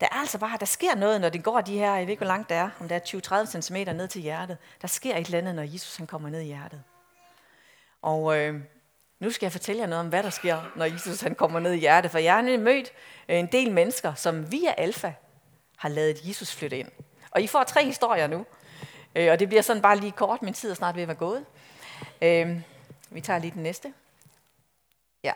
Der 0.00 0.06
er 0.06 0.14
altså 0.14 0.38
bare, 0.38 0.56
der 0.60 0.66
sker 0.66 0.94
noget, 0.94 1.20
når 1.20 1.28
det 1.28 1.44
går 1.44 1.60
de 1.60 1.78
her, 1.78 1.94
jeg 1.94 2.06
ved 2.06 2.10
ikke, 2.10 2.20
hvor 2.20 2.32
langt 2.32 2.48
det 2.48 2.56
er, 2.56 2.70
om 2.80 2.88
det 2.88 3.14
er 3.14 3.44
20-30 3.46 3.60
cm 3.60 3.74
ned 3.74 4.08
til 4.08 4.22
hjertet. 4.22 4.58
Der 4.82 4.88
sker 4.88 5.16
et 5.16 5.26
eller 5.26 5.38
andet, 5.38 5.54
når 5.54 5.62
Jesus 5.62 5.96
han 5.96 6.06
kommer 6.06 6.28
ned 6.28 6.40
i 6.40 6.44
hjertet. 6.44 6.82
Og 8.02 8.38
øh, 8.38 8.60
nu 9.20 9.30
skal 9.30 9.46
jeg 9.46 9.52
fortælle 9.52 9.80
jer 9.80 9.86
noget 9.86 10.00
om, 10.00 10.08
hvad 10.08 10.22
der 10.22 10.30
sker, 10.30 10.72
når 10.76 10.84
Jesus 10.84 11.20
han 11.20 11.34
kommer 11.34 11.60
ned 11.60 11.72
i 11.72 11.78
hjertet. 11.78 12.10
For 12.10 12.18
jeg 12.18 12.34
har 12.34 12.58
mødt 12.58 12.92
øh, 13.28 13.38
en 13.38 13.46
del 13.46 13.72
mennesker, 13.72 14.14
som 14.14 14.52
via 14.52 14.74
alfa 14.76 15.12
har 15.76 15.88
lavet 15.88 16.28
Jesus 16.28 16.54
flytte 16.54 16.78
ind. 16.78 16.88
Og 17.30 17.42
I 17.42 17.46
får 17.46 17.64
tre 17.64 17.84
historier 17.84 18.26
nu. 18.26 18.46
Øh, 19.14 19.32
og 19.32 19.38
det 19.38 19.48
bliver 19.48 19.62
sådan 19.62 19.82
bare 19.82 19.96
lige 19.96 20.12
kort, 20.12 20.42
min 20.42 20.54
tid 20.54 20.70
er 20.70 20.74
snart 20.74 20.94
ved 20.94 21.02
at 21.02 21.08
være 21.08 21.16
gået. 21.16 21.44
Øh, 22.22 22.60
vi 23.10 23.20
tager 23.20 23.38
lige 23.38 23.50
den 23.50 23.62
næste. 23.62 23.92
Ja, 25.24 25.32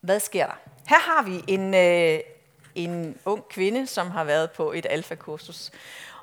hvad 0.00 0.20
sker 0.20 0.46
der? 0.46 0.58
Her 0.86 0.98
har 0.98 1.22
vi 1.22 1.44
en, 1.48 1.74
øh, 1.74 2.20
en 2.74 3.18
ung 3.24 3.48
kvinde, 3.48 3.86
som 3.86 4.10
har 4.10 4.24
været 4.24 4.50
på 4.50 4.72
et 4.72 4.86
alfakursus. 4.90 5.70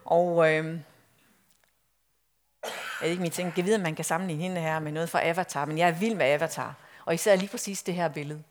Og 0.06 0.54
øh, 0.54 0.80
jeg 2.64 2.72
ved 3.02 3.10
ikke, 3.10 3.22
min 3.22 3.32
ting, 3.32 3.54
jeg 3.58 3.66
ved, 3.66 3.74
at 3.74 3.82
man 3.82 3.96
kan 3.96 4.06
sammenligne 4.06 4.44
hende 4.44 4.62
her 4.62 4.80
med 4.80 4.92
noget 4.92 5.10
fra 5.10 5.28
Avatar, 5.28 5.66
men 5.66 5.78
jeg 5.78 5.88
er 5.88 6.00
vild 6.00 6.16
med 6.16 6.26
Avatar. 6.26 6.76
Og 7.06 7.14
især 7.14 7.36
lige 7.36 7.50
præcis 7.50 7.84
det 7.84 7.94
her 7.94 8.08
billede. 8.08 8.44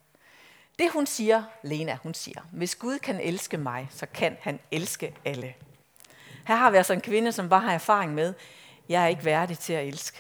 Det 0.78 0.90
hun 0.90 1.06
siger, 1.06 1.42
Lena, 1.62 1.98
hun 2.02 2.14
siger, 2.14 2.40
hvis 2.52 2.76
Gud 2.76 2.98
kan 2.98 3.20
elske 3.20 3.56
mig, 3.56 3.88
så 3.90 4.06
kan 4.06 4.37
han 4.40 4.61
elske 4.70 5.14
alle. 5.24 5.54
Her 6.46 6.56
har 6.56 6.70
vi 6.70 6.76
altså 6.76 6.92
en 6.92 7.00
kvinde, 7.00 7.32
som 7.32 7.48
bare 7.48 7.61
har 7.61 7.72
erfaring 7.72 8.14
med, 8.14 8.34
jeg 8.88 9.02
er 9.02 9.06
ikke 9.06 9.24
værdig 9.24 9.58
til 9.58 9.72
at 9.72 9.87
elske. 9.87 10.18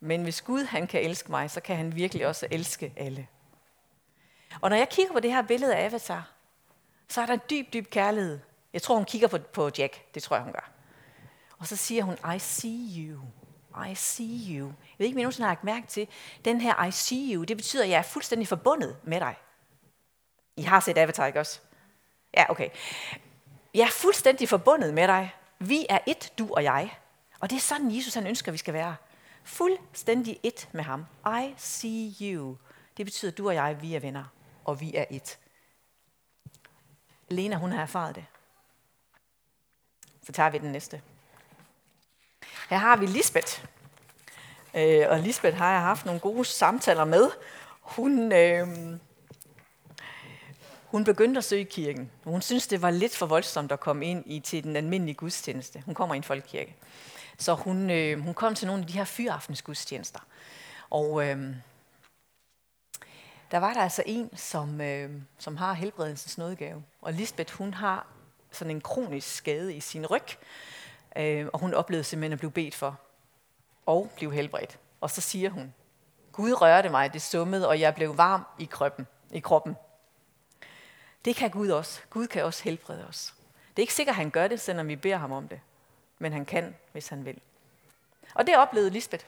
Men 0.00 0.22
hvis 0.22 0.42
Gud 0.42 0.64
han 0.64 0.86
kan 0.86 1.02
elske 1.02 1.30
mig, 1.30 1.50
så 1.50 1.60
kan 1.60 1.76
han 1.76 1.96
virkelig 1.96 2.26
også 2.26 2.46
elske 2.50 2.92
alle. 2.96 3.26
Og 4.60 4.70
når 4.70 4.76
jeg 4.76 4.88
kigger 4.88 5.12
på 5.12 5.20
det 5.20 5.32
her 5.32 5.42
billede 5.42 5.76
af 5.76 5.84
Avatar, 5.84 6.30
så 7.08 7.20
er 7.20 7.26
der 7.26 7.34
en 7.34 7.40
dyb, 7.50 7.72
dyb 7.72 7.90
kærlighed. 7.90 8.38
Jeg 8.72 8.82
tror, 8.82 8.94
hun 8.94 9.04
kigger 9.04 9.28
på, 9.28 9.38
på 9.38 9.70
Jack. 9.78 10.14
Det 10.14 10.22
tror 10.22 10.36
jeg, 10.36 10.42
hun 10.44 10.52
gør. 10.52 10.70
Og 11.58 11.66
så 11.66 11.76
siger 11.76 12.02
hun, 12.02 12.16
I 12.34 12.38
see 12.38 13.08
you. 13.08 13.20
I 13.90 13.94
see 13.94 14.58
you. 14.58 14.66
Jeg 14.66 14.98
ved 14.98 15.06
ikke, 15.06 15.16
om 15.16 15.18
I 15.18 15.22
nogensinde 15.22 15.46
har 15.46 15.54
lagt 15.54 15.64
mærke 15.64 15.86
til, 15.86 16.08
den 16.44 16.60
her 16.60 16.84
I 16.84 16.90
see 16.90 17.34
you, 17.34 17.44
det 17.44 17.56
betyder, 17.56 17.82
at 17.82 17.90
jeg 17.90 17.98
er 17.98 18.02
fuldstændig 18.02 18.48
forbundet 18.48 18.96
med 19.04 19.20
dig. 19.20 19.36
I 20.56 20.62
har 20.62 20.80
set 20.80 20.98
Avatar, 20.98 21.26
ikke 21.26 21.40
også? 21.40 21.60
Ja, 22.34 22.50
okay. 22.50 22.68
Jeg 23.74 23.82
er 23.82 23.90
fuldstændig 23.90 24.48
forbundet 24.48 24.94
med 24.94 25.08
dig. 25.08 25.34
Vi 25.58 25.86
er 25.88 25.98
et, 26.06 26.32
du 26.38 26.54
og 26.54 26.64
jeg. 26.64 26.98
Og 27.40 27.50
det 27.50 27.56
er 27.56 27.60
sådan, 27.60 27.96
Jesus 27.96 28.14
han 28.14 28.26
ønsker, 28.26 28.52
vi 28.52 28.58
skal 28.58 28.74
være. 28.74 28.96
Fuldstændig 29.44 30.40
et 30.42 30.68
med 30.72 30.84
ham. 30.84 31.06
I 31.26 31.54
see 31.56 32.14
you. 32.20 32.56
Det 32.96 33.06
betyder, 33.06 33.30
at 33.30 33.38
du 33.38 33.48
og 33.48 33.54
jeg, 33.54 33.82
vi 33.82 33.94
er 33.94 34.00
venner, 34.00 34.24
og 34.64 34.80
vi 34.80 34.94
er 34.94 35.04
et. 35.10 35.38
Lena, 37.28 37.56
hun 37.56 37.72
har 37.72 37.82
erfaret 37.82 38.14
det. 38.14 38.24
Så 40.26 40.32
tager 40.32 40.50
vi 40.50 40.58
den 40.58 40.72
næste. 40.72 41.02
Her 42.70 42.76
har 42.76 42.96
vi 42.96 43.06
Lisbeth. 43.06 43.64
Øh, 44.74 45.06
og 45.08 45.18
Lisbeth 45.18 45.56
har 45.56 45.72
jeg 45.72 45.80
haft 45.80 46.06
nogle 46.06 46.20
gode 46.20 46.44
samtaler 46.44 47.04
med. 47.04 47.30
Hun, 47.80 48.32
øh, 48.32 48.68
hun 50.84 51.04
begyndte 51.04 51.38
at 51.38 51.44
søge 51.44 51.64
kirken. 51.64 52.10
Hun 52.24 52.42
synes, 52.42 52.66
det 52.66 52.82
var 52.82 52.90
lidt 52.90 53.16
for 53.16 53.26
voldsomt 53.26 53.72
at 53.72 53.80
komme 53.80 54.06
ind 54.06 54.22
i 54.26 54.40
til 54.40 54.64
den 54.64 54.76
almindelige 54.76 55.14
gudstjeneste. 55.14 55.82
Hun 55.84 55.94
kommer 55.94 56.14
i 56.14 56.16
en 56.16 56.22
folkekirke. 56.22 56.76
Så 57.38 57.54
hun, 57.54 57.90
øh, 57.90 58.20
hun 58.20 58.34
kom 58.34 58.54
til 58.54 58.66
nogle 58.66 58.82
af 58.82 58.86
de 58.86 58.92
her 58.92 59.04
fyraftensgudstjenester. 59.04 60.20
Og 60.90 61.26
øh, 61.26 61.54
der 63.50 63.58
var 63.58 63.72
der 63.72 63.80
altså 63.80 64.02
en, 64.06 64.36
som, 64.36 64.80
øh, 64.80 65.10
som 65.38 65.56
har 65.56 65.72
helbredelsens 65.72 66.38
nådegave. 66.38 66.84
Og 67.02 67.12
Lisbeth, 67.12 67.54
hun 67.54 67.74
har 67.74 68.06
sådan 68.50 68.70
en 68.70 68.80
kronisk 68.80 69.34
skade 69.34 69.74
i 69.74 69.80
sin 69.80 70.06
ryg, 70.06 70.26
øh, 71.16 71.46
og 71.52 71.60
hun 71.60 71.74
oplevede 71.74 72.04
simpelthen 72.04 72.32
at 72.32 72.38
blive 72.38 72.50
bedt 72.50 72.74
for, 72.74 73.00
og 73.86 74.10
blive 74.16 74.34
helbredt. 74.34 74.78
Og 75.00 75.10
så 75.10 75.20
siger 75.20 75.50
hun, 75.50 75.74
Gud 76.32 76.52
rørte 76.52 76.88
mig, 76.88 77.12
det 77.12 77.22
summede, 77.22 77.68
og 77.68 77.80
jeg 77.80 77.94
blev 77.94 78.16
varm 78.16 78.44
i 78.58 78.64
kroppen. 78.64 79.06
I 79.30 79.40
kroppen. 79.40 79.76
Det 81.24 81.36
kan 81.36 81.50
Gud 81.50 81.68
også. 81.68 82.00
Gud 82.10 82.26
kan 82.26 82.44
også 82.44 82.64
helbrede 82.64 83.06
os. 83.08 83.34
Det 83.70 83.78
er 83.78 83.84
ikke 83.84 83.94
sikkert, 83.94 84.12
at 84.12 84.16
han 84.16 84.30
gør 84.30 84.48
det, 84.48 84.60
selvom 84.60 84.88
vi 84.88 84.96
beder 84.96 85.16
ham 85.16 85.32
om 85.32 85.48
det. 85.48 85.60
Men 86.18 86.32
han 86.32 86.44
kan, 86.44 86.76
hvis 86.92 87.08
han 87.08 87.24
vil. 87.24 87.40
Og 88.34 88.46
det 88.46 88.56
oplevede 88.56 88.90
Lisbeth. 88.90 89.24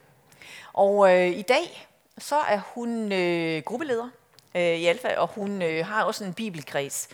Og 0.72 1.16
øh, 1.16 1.26
i 1.26 1.42
dag, 1.42 1.89
så 2.20 2.36
er 2.36 2.60
hun 2.74 3.12
øh, 3.12 3.62
gruppeleder 3.62 4.08
øh, 4.54 4.62
i 4.62 4.86
Alfa, 4.86 5.16
og 5.16 5.28
hun 5.28 5.62
øh, 5.62 5.86
har 5.86 6.04
også 6.04 6.24
en 6.24 6.34
bibelkreds. 6.34 7.08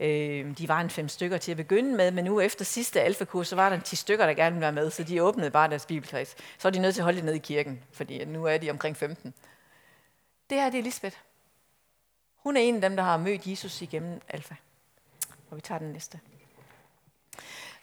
Øh, 0.00 0.58
de 0.58 0.68
var 0.68 0.80
en 0.80 0.90
fem 0.90 1.08
stykker 1.08 1.38
til 1.38 1.50
at 1.50 1.56
begynde 1.56 1.96
med, 1.96 2.10
men 2.10 2.24
nu 2.24 2.40
efter 2.40 2.64
sidste 2.64 3.00
alfakurs, 3.00 3.48
så 3.48 3.56
var 3.56 3.68
der 3.68 3.76
en 3.76 3.82
10 3.82 3.96
stykker, 3.96 4.26
der 4.26 4.34
gerne 4.34 4.54
ville 4.54 4.60
være 4.60 4.72
med, 4.72 4.90
så 4.90 5.02
de 5.02 5.22
åbnede 5.22 5.50
bare 5.50 5.70
deres 5.70 5.86
bibelkreds. 5.86 6.36
Så 6.58 6.68
er 6.68 6.72
de 6.72 6.78
nødt 6.78 6.94
til 6.94 7.00
at 7.00 7.04
holde 7.04 7.16
det 7.16 7.24
ned 7.24 7.34
i 7.34 7.38
kirken, 7.38 7.84
fordi 7.92 8.24
nu 8.24 8.44
er 8.44 8.58
de 8.58 8.70
omkring 8.70 8.96
15. 8.96 9.34
Det 10.50 10.60
her 10.60 10.70
det 10.70 10.78
er 10.78 10.82
Lisbeth. 10.82 11.16
Hun 12.36 12.56
er 12.56 12.60
en 12.60 12.74
af 12.74 12.80
dem, 12.80 12.96
der 12.96 13.02
har 13.02 13.16
mødt 13.16 13.46
Jesus 13.46 13.82
igennem 13.82 14.20
alfa. 14.28 14.54
Og 15.50 15.56
vi 15.56 15.60
tager 15.60 15.78
den 15.78 15.92
næste. 15.92 16.20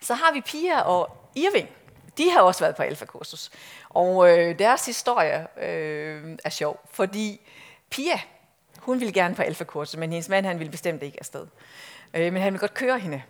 Så 0.01 0.13
har 0.13 0.33
vi 0.33 0.41
Pia 0.41 0.81
og 0.81 1.17
Irving 1.35 1.69
de 2.19 2.29
har 2.29 2.41
også 2.41 2.63
været 2.63 2.75
på 2.75 2.83
alfakursus. 2.83 3.49
Og 3.89 4.29
øh, 4.29 4.59
deres 4.59 4.85
historie 4.85 5.47
øh, 5.63 6.37
er 6.43 6.49
sjov, 6.49 6.79
fordi 6.91 7.41
Pia, 7.89 8.19
hun 8.79 8.99
ville 8.99 9.13
gerne 9.13 9.35
på 9.35 9.41
alfakursus, 9.41 9.97
men 9.97 10.11
hendes 10.11 10.29
mand 10.29 10.45
han 10.45 10.59
ville 10.59 10.71
bestemt 10.71 11.03
ikke 11.03 11.19
afsted. 11.19 11.47
Øh, 12.13 12.33
men 12.33 12.41
han 12.41 12.53
ville 12.53 12.59
godt 12.59 12.73
køre 12.73 12.99
hende. 12.99 13.23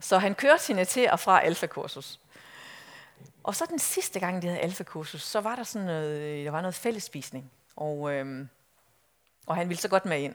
Så 0.00 0.18
han 0.18 0.34
kørte 0.34 0.66
hende 0.68 0.84
til 0.84 1.10
og 1.10 1.20
fra 1.20 1.40
alfakursus. 1.44 2.20
Og 3.44 3.54
så 3.54 3.66
den 3.68 3.78
sidste 3.78 4.20
gang, 4.20 4.42
de 4.42 4.46
havde 4.46 4.60
alfakursus, 4.60 5.22
så 5.22 5.40
var 5.40 5.56
der 5.56 5.62
sådan 5.62 5.86
noget, 5.86 6.44
der 6.44 6.50
var 6.50 6.60
noget 6.60 6.74
fællesspisning. 6.74 7.50
Og 7.76 8.12
øh, 8.12 8.46
Og 9.46 9.56
han 9.56 9.68
ville 9.68 9.80
så 9.80 9.88
godt 9.88 10.06
med 10.06 10.20
ind. 10.20 10.34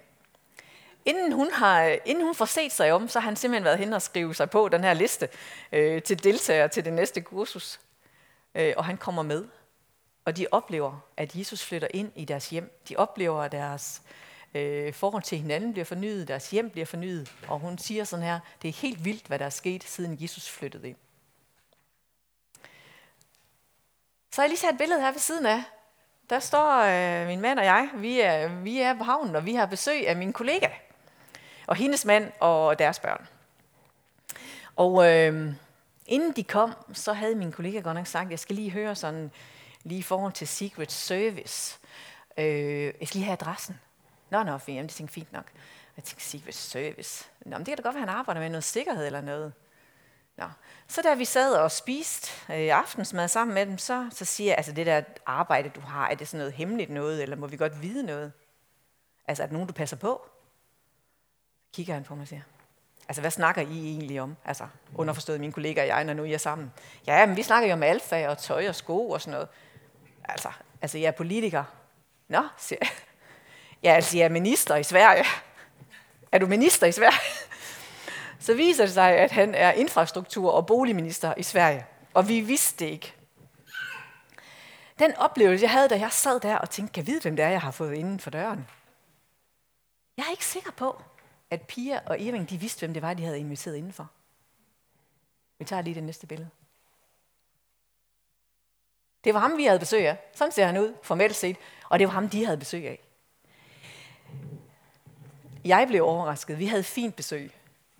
Inden 1.05 1.31
hun, 1.31 1.51
har, 1.51 1.97
inden 2.05 2.23
hun 2.23 2.35
får 2.35 2.45
set 2.45 2.71
sig 2.71 2.91
om, 2.91 3.07
så 3.07 3.19
har 3.19 3.25
han 3.25 3.35
simpelthen 3.35 3.63
været 3.63 3.77
hen 3.77 3.93
og 3.93 4.01
skrive 4.01 4.35
sig 4.35 4.49
på 4.49 4.69
den 4.69 4.83
her 4.83 4.93
liste 4.93 5.29
øh, 5.71 6.01
til 6.01 6.23
deltagere 6.23 6.67
til 6.67 6.85
det 6.85 6.93
næste 6.93 7.21
kursus. 7.21 7.79
Øh, 8.55 8.73
og 8.77 8.85
han 8.85 8.97
kommer 8.97 9.23
med. 9.23 9.47
Og 10.25 10.37
de 10.37 10.47
oplever, 10.51 10.99
at 11.17 11.35
Jesus 11.35 11.65
flytter 11.65 11.87
ind 11.93 12.11
i 12.15 12.25
deres 12.25 12.49
hjem. 12.49 12.81
De 12.89 12.95
oplever, 12.95 13.41
at 13.41 13.51
deres 13.51 14.01
øh, 14.53 14.93
forhold 14.93 15.23
til 15.23 15.37
hinanden 15.37 15.71
bliver 15.71 15.85
fornyet, 15.85 16.27
deres 16.27 16.49
hjem 16.49 16.69
bliver 16.69 16.85
fornyet. 16.85 17.33
Og 17.47 17.59
hun 17.59 17.77
siger 17.77 18.03
sådan 18.03 18.25
her, 18.25 18.39
det 18.61 18.67
er 18.67 18.73
helt 18.73 19.05
vildt, 19.05 19.27
hvad 19.27 19.39
der 19.39 19.45
er 19.45 19.49
sket, 19.49 19.83
siden 19.83 20.17
Jesus 20.21 20.49
flyttede 20.49 20.89
ind. 20.89 20.97
Så 24.31 24.41
har 24.41 24.43
jeg 24.43 24.49
lige 24.49 24.59
sat 24.59 24.71
et 24.71 24.77
billede 24.77 25.01
her 25.01 25.11
ved 25.11 25.19
siden 25.19 25.45
af. 25.45 25.63
Der 26.29 26.39
står 26.39 26.81
øh, 26.81 27.27
min 27.27 27.41
mand 27.41 27.59
og 27.59 27.65
jeg, 27.65 27.89
vi 27.95 28.19
er, 28.19 28.47
vi 28.47 28.79
er 28.79 28.93
på 28.93 29.03
havnen, 29.03 29.35
og 29.35 29.45
vi 29.45 29.53
har 29.53 29.65
besøg 29.65 30.07
af 30.07 30.15
min 30.15 30.33
kollega. 30.33 30.67
Og 31.67 31.75
hendes 31.75 32.05
mand 32.05 32.31
og 32.39 32.79
deres 32.79 32.99
børn. 32.99 33.27
Og 34.75 35.11
øh, 35.11 35.53
inden 36.05 36.31
de 36.31 36.43
kom, 36.43 36.73
så 36.93 37.13
havde 37.13 37.35
min 37.35 37.51
kollega 37.51 37.79
godt 37.79 37.95
nok 37.95 38.07
sagt, 38.07 38.31
jeg 38.31 38.39
skal 38.39 38.55
lige 38.55 38.71
høre 38.71 38.95
sådan, 38.95 39.31
lige 39.83 39.99
i 39.99 40.03
forhold 40.03 40.33
til 40.33 40.47
Secret 40.47 40.91
Service. 40.91 41.79
Øh, 42.37 42.83
jeg 42.83 43.07
skal 43.07 43.17
lige 43.17 43.25
have 43.25 43.37
adressen. 43.41 43.79
Nå, 44.29 44.43
nå, 44.43 44.57
fint. 44.57 44.75
Jamen, 44.75 44.87
det 44.87 44.95
tænkte 44.95 45.13
fint 45.13 45.33
nok. 45.33 45.51
Jeg 45.97 46.03
tænkte, 46.03 46.25
Secret 46.25 46.55
Service. 46.55 47.25
Nå, 47.45 47.57
men 47.57 47.59
det 47.59 47.67
kan 47.67 47.77
da 47.77 47.83
godt 47.83 47.95
være, 47.95 48.03
at 48.03 48.09
han 48.09 48.17
arbejder 48.17 48.41
med 48.41 48.49
noget 48.49 48.63
sikkerhed 48.63 49.05
eller 49.05 49.21
noget. 49.21 49.53
Nå. 50.37 50.45
Så 50.87 51.01
da 51.01 51.13
vi 51.13 51.25
sad 51.25 51.53
og 51.53 51.71
spiste 51.71 52.53
øh, 52.53 52.77
aftensmad 52.77 53.27
sammen 53.27 53.53
med 53.53 53.65
dem, 53.65 53.77
så, 53.77 54.09
så 54.11 54.25
siger 54.25 54.47
jeg, 54.47 54.57
altså 54.57 54.71
det 54.71 54.85
der 54.85 55.03
arbejde, 55.25 55.69
du 55.69 55.79
har, 55.79 56.07
er 56.07 56.15
det 56.15 56.27
sådan 56.27 56.37
noget 56.37 56.53
hemmeligt 56.53 56.89
noget, 56.89 57.23
eller 57.23 57.35
må 57.35 57.47
vi 57.47 57.57
godt 57.57 57.81
vide 57.81 58.03
noget? 58.03 58.31
Altså 59.27 59.43
er 59.43 59.47
det 59.47 59.53
nogen, 59.53 59.67
du 59.67 59.73
passer 59.73 59.97
på? 59.97 60.29
Kigger 61.73 61.93
han 61.93 62.03
på 62.03 62.15
mig 62.15 62.21
og 62.21 62.27
siger, 62.27 62.41
altså 63.11 63.21
hvad 63.21 63.31
snakker 63.31 63.61
I 63.61 63.87
egentlig 63.87 64.21
om? 64.21 64.35
Altså 64.45 64.67
underforstået 64.95 65.39
mine 65.39 65.53
kollegaer 65.53 65.83
og 65.83 65.87
jeg, 65.87 66.03
når 66.03 66.13
nu 66.13 66.23
I 66.23 66.33
er 66.33 66.37
sammen. 66.37 66.73
Ja, 67.07 67.25
men 67.25 67.37
vi 67.37 67.43
snakker 67.43 67.67
jo 67.67 67.73
om 67.73 67.83
alfa 67.83 68.27
og 68.27 68.37
tøj 68.37 68.67
og 68.67 68.75
sko 68.75 69.09
og 69.09 69.21
sådan 69.21 69.31
noget. 69.31 69.47
Altså, 70.23 70.49
altså 70.81 70.97
jeg 70.97 71.07
er 71.07 71.11
politiker. 71.11 71.63
Nå, 72.27 72.43
siger 72.57 72.79
jeg. 72.81 72.89
Ja, 73.83 73.93
altså 73.93 74.17
jeg 74.17 74.25
er 74.25 74.29
minister 74.29 74.75
i 74.75 74.83
Sverige. 74.83 75.25
Er 76.31 76.37
du 76.37 76.47
minister 76.47 76.87
i 76.87 76.91
Sverige? 76.91 77.19
så 78.39 78.53
viser 78.53 78.85
det 78.85 78.93
sig, 78.93 79.11
at 79.11 79.31
han 79.31 79.55
er 79.55 79.71
infrastruktur- 79.71 80.51
og 80.51 80.67
boligminister 80.67 81.33
i 81.37 81.43
Sverige. 81.43 81.85
Og 82.13 82.27
vi 82.27 82.39
vidste 82.39 82.85
det 82.85 82.91
ikke. 82.91 83.13
Den 84.99 85.15
oplevelse, 85.17 85.63
jeg 85.63 85.71
havde, 85.71 85.89
da 85.89 85.99
jeg 85.99 86.11
sad 86.11 86.39
der 86.39 86.57
og 86.57 86.69
tænkte, 86.69 86.93
kan 86.93 87.01
jeg 87.01 87.07
vide, 87.07 87.21
hvem 87.21 87.35
det 87.35 87.45
er, 87.45 87.49
jeg 87.49 87.61
har 87.61 87.71
fået 87.71 87.93
inden 87.93 88.19
for 88.19 88.29
døren? 88.29 88.67
Jeg 90.17 90.23
er 90.23 90.31
ikke 90.31 90.45
sikker 90.45 90.71
på, 90.71 91.01
at 91.51 91.61
Pia 91.61 91.99
og 92.05 92.21
Eving, 92.21 92.49
de 92.49 92.57
vidste, 92.57 92.79
hvem 92.79 92.93
det 92.93 93.01
var, 93.01 93.13
de 93.13 93.23
havde 93.23 93.39
inviteret 93.39 93.75
indenfor. 93.75 94.11
Vi 95.59 95.65
tager 95.65 95.81
lige 95.81 95.95
det 95.95 96.03
næste 96.03 96.27
billede. 96.27 96.49
Det 99.23 99.33
var 99.33 99.39
ham, 99.39 99.57
vi 99.57 99.65
havde 99.65 99.79
besøg 99.79 100.07
af. 100.07 100.17
Sådan 100.33 100.51
ser 100.51 100.65
han 100.65 100.77
ud, 100.77 100.95
formelt 101.03 101.35
set. 101.35 101.57
Og 101.89 101.99
det 101.99 102.07
var 102.07 102.13
ham, 102.13 102.29
de 102.29 102.45
havde 102.45 102.57
besøg 102.57 102.87
af. 102.87 102.99
Jeg 105.65 105.87
blev 105.87 106.03
overrasket. 106.03 106.59
Vi 106.59 106.67
havde 106.67 106.83
fint 106.83 107.15
besøg. 107.15 107.51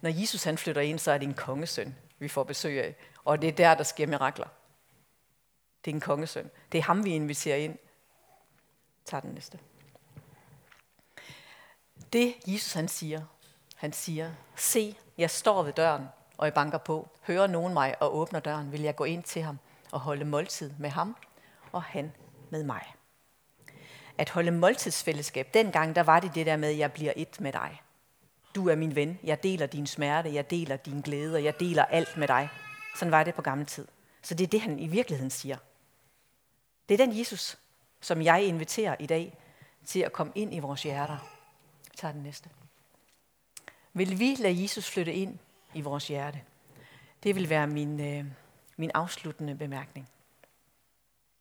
Når 0.02 0.10
Jesus 0.10 0.44
han 0.44 0.58
flytter 0.58 0.82
ind, 0.82 1.00
så 1.00 1.12
er 1.12 1.18
det 1.18 1.28
en 1.28 1.34
kongesøn, 1.34 1.96
vi 2.20 2.28
får 2.28 2.44
besøg 2.44 2.84
af. 2.84 2.96
Og 3.24 3.42
det 3.42 3.48
er 3.48 3.54
der, 3.54 3.76
der 3.76 3.84
sker 3.84 4.08
mirakler. 4.08 4.48
Det 5.86 5.92
er 5.92 5.96
en 5.96 6.02
kongesøn. 6.02 6.50
Det 6.72 6.78
er 6.78 6.82
ham, 6.82 7.06
vi 7.06 7.10
inviterer 7.10 7.58
ind. 7.58 7.78
Tag 9.06 9.22
den 9.22 9.32
næste. 9.32 9.60
Det 12.14 12.36
Jesus 12.48 12.74
han 12.74 12.88
siger, 12.88 13.26
han 13.82 13.94
siger, 13.94 14.32
se, 14.56 14.96
jeg 15.18 15.30
står 15.30 15.64
ved 15.64 15.74
døren, 15.74 16.06
og 16.38 16.46
jeg 16.46 16.54
banker 16.54 16.78
på. 16.78 17.10
Hører 17.22 17.48
nogen 17.48 17.74
mig 17.74 18.02
og 18.02 18.16
åbner 18.16 18.40
døren, 18.40 18.72
vil 18.72 18.82
jeg 18.82 18.96
gå 18.96 19.04
ind 19.04 19.24
til 19.24 19.42
ham 19.42 19.60
og 19.92 20.00
holde 20.00 20.26
måltid 20.26 20.72
med 20.80 20.90
ham, 20.90 21.16
og 21.72 21.84
han 21.84 22.12
med 22.50 22.64
mig. 22.64 22.82
At 24.18 24.30
holde 24.30 24.52
måltidsfællesskab, 24.52 25.54
dengang 25.54 25.96
der 25.96 26.04
var 26.04 26.20
det 26.20 26.36
det 26.36 26.46
der 26.46 26.58
med, 26.58 26.70
jeg 26.70 26.92
bliver 26.92 27.14
et 27.16 27.42
med 27.42 27.52
dig. 27.52 27.82
Du 28.56 28.70
er 28.70 28.76
min 28.76 28.96
ven. 28.96 29.20
Jeg 29.24 29.44
deler 29.44 29.66
din 29.66 29.88
smerte. 29.88 30.34
Jeg 30.34 30.50
deler 30.50 30.76
din 30.76 31.02
glæde. 31.02 31.36
Og 31.36 31.44
jeg 31.44 31.60
deler 31.60 31.86
alt 31.86 32.18
med 32.18 32.28
dig. 32.28 32.50
Sådan 32.96 33.12
var 33.12 33.24
det 33.24 33.36
på 33.36 33.42
gammel 33.42 33.68
tid. 33.68 33.88
Så 34.22 34.36
det 34.36 34.44
er 34.44 34.48
det, 34.48 34.62
han 34.62 34.80
i 34.80 34.88
virkeligheden 34.88 35.30
siger. 35.30 35.58
Det 36.90 37.02
er 37.02 37.06
den 37.06 37.20
Jesus, 37.20 37.58
som 38.02 38.22
jeg 38.22 38.44
inviterer 38.44 38.96
i 39.00 39.06
dag 39.06 39.38
til 39.86 40.00
at 40.00 40.14
komme 40.14 40.34
ind 40.36 40.54
i 40.54 40.60
vores 40.60 40.84
hjerter. 40.84 41.18
Jeg 41.84 41.98
tager 41.98 42.12
den 42.12 42.24
næste. 42.24 42.50
Vil 43.94 44.20
vi 44.20 44.36
lade 44.40 44.64
Jesus 44.64 44.90
flytte 44.90 45.14
ind 45.14 45.38
i 45.74 45.82
vores 45.82 46.08
hjerte? 46.08 46.42
Det 47.24 47.36
vil 47.36 47.50
være 47.50 47.68
min, 47.68 48.00
øh, 48.00 48.26
min 48.78 48.92
afsluttende 48.94 49.56
bemærkning. 49.56 50.10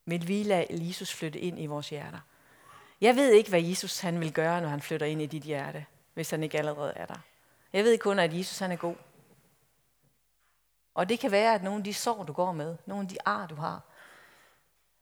Vil 0.04 0.28
vi 0.28 0.42
lade 0.42 0.66
Jesus 0.70 1.14
flytte 1.14 1.38
ind 1.38 1.60
i 1.60 1.66
vores 1.66 1.90
hjerter? 1.90 2.20
Jeg 3.00 3.16
ved 3.16 3.32
ikke, 3.32 3.50
hvad 3.50 3.62
Jesus 3.62 4.00
han 4.00 4.20
vil 4.20 4.32
gøre, 4.32 4.60
når 4.60 4.68
han 4.68 4.80
flytter 4.80 5.06
ind 5.06 5.22
i 5.22 5.26
dit 5.26 5.42
hjerte 5.42 5.86
hvis 6.14 6.30
han 6.30 6.42
ikke 6.42 6.58
allerede 6.58 6.92
er 6.96 7.06
der. 7.06 7.18
Jeg 7.72 7.84
ved 7.84 7.98
kun, 7.98 8.18
at 8.18 8.38
Jesus 8.38 8.58
han 8.58 8.72
er 8.72 8.76
god. 8.76 8.96
Og 10.94 11.08
det 11.08 11.20
kan 11.20 11.30
være, 11.30 11.54
at 11.54 11.62
nogle 11.62 11.78
af 11.78 11.84
de 11.84 11.94
sår, 11.94 12.22
du 12.24 12.32
går 12.32 12.52
med, 12.52 12.76
nogle 12.86 13.02
af 13.02 13.08
de 13.08 13.16
ar, 13.24 13.46
du 13.46 13.54
har, 13.54 13.82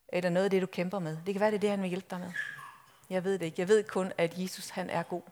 eller 0.09 0.31
noget 0.31 0.45
af 0.45 0.51
det, 0.51 0.63
du 0.63 0.67
kæmper 0.67 0.99
med, 0.99 1.19
det 1.27 1.35
kan 1.35 1.41
være, 1.41 1.51
det 1.51 1.57
er 1.57 1.61
det, 1.61 1.71
han 1.71 1.83
vil 1.83 1.89
hjælpe 1.89 2.07
dig 2.11 2.21
med. 2.21 2.33
Jeg 3.11 3.25
ved 3.25 3.39
det 3.39 3.47
ikke. 3.47 3.61
Jeg 3.61 3.69
ved 3.69 3.85
kun, 3.85 4.13
at 4.19 4.39
Jesus 4.39 4.69
han 4.69 4.91
er 4.91 5.03
god. 5.03 5.23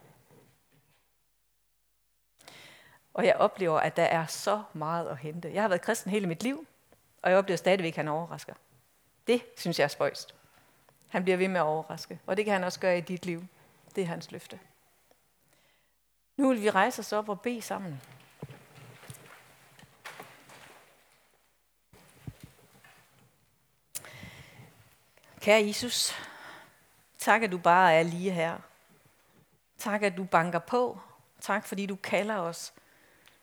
Og 3.17 3.25
jeg 3.25 3.35
oplever, 3.35 3.79
at 3.79 3.95
der 3.95 4.03
er 4.03 4.25
så 4.25 4.63
meget 4.73 5.07
at 5.07 5.17
hente. 5.17 5.51
Jeg 5.53 5.63
har 5.63 5.69
været 5.69 5.81
kristen 5.81 6.11
hele 6.11 6.27
mit 6.27 6.43
liv, 6.43 6.67
og 7.21 7.29
jeg 7.29 7.37
oplever 7.37 7.57
stadigvæk, 7.57 7.93
at 7.93 7.95
han 7.95 8.07
overrasker. 8.07 8.53
Det 9.27 9.41
synes 9.57 9.79
jeg 9.79 9.83
er 9.83 9.89
spøjst. 9.89 10.35
Han 11.07 11.23
bliver 11.23 11.37
ved 11.37 11.47
med 11.47 11.59
at 11.59 11.65
overraske, 11.65 12.19
og 12.25 12.37
det 12.37 12.45
kan 12.45 12.53
han 12.53 12.63
også 12.63 12.79
gøre 12.79 12.97
i 12.97 13.01
dit 13.01 13.25
liv. 13.25 13.43
Det 13.95 14.01
er 14.03 14.07
hans 14.07 14.31
løfte. 14.31 14.59
Nu 16.37 16.49
vil 16.49 16.61
vi 16.61 16.69
rejse 16.69 16.99
os 16.99 17.13
op 17.13 17.29
og 17.29 17.41
bede 17.41 17.61
sammen. 17.61 18.01
Kære 25.39 25.67
Jesus, 25.67 26.13
tak 27.17 27.43
at 27.43 27.51
du 27.51 27.57
bare 27.57 27.93
er 27.93 28.03
lige 28.03 28.31
her. 28.31 28.57
Tak 29.77 30.03
at 30.03 30.17
du 30.17 30.23
banker 30.23 30.59
på. 30.59 30.99
Tak 31.41 31.65
fordi 31.65 31.85
du 31.85 31.95
kalder 31.95 32.37
os. 32.37 32.73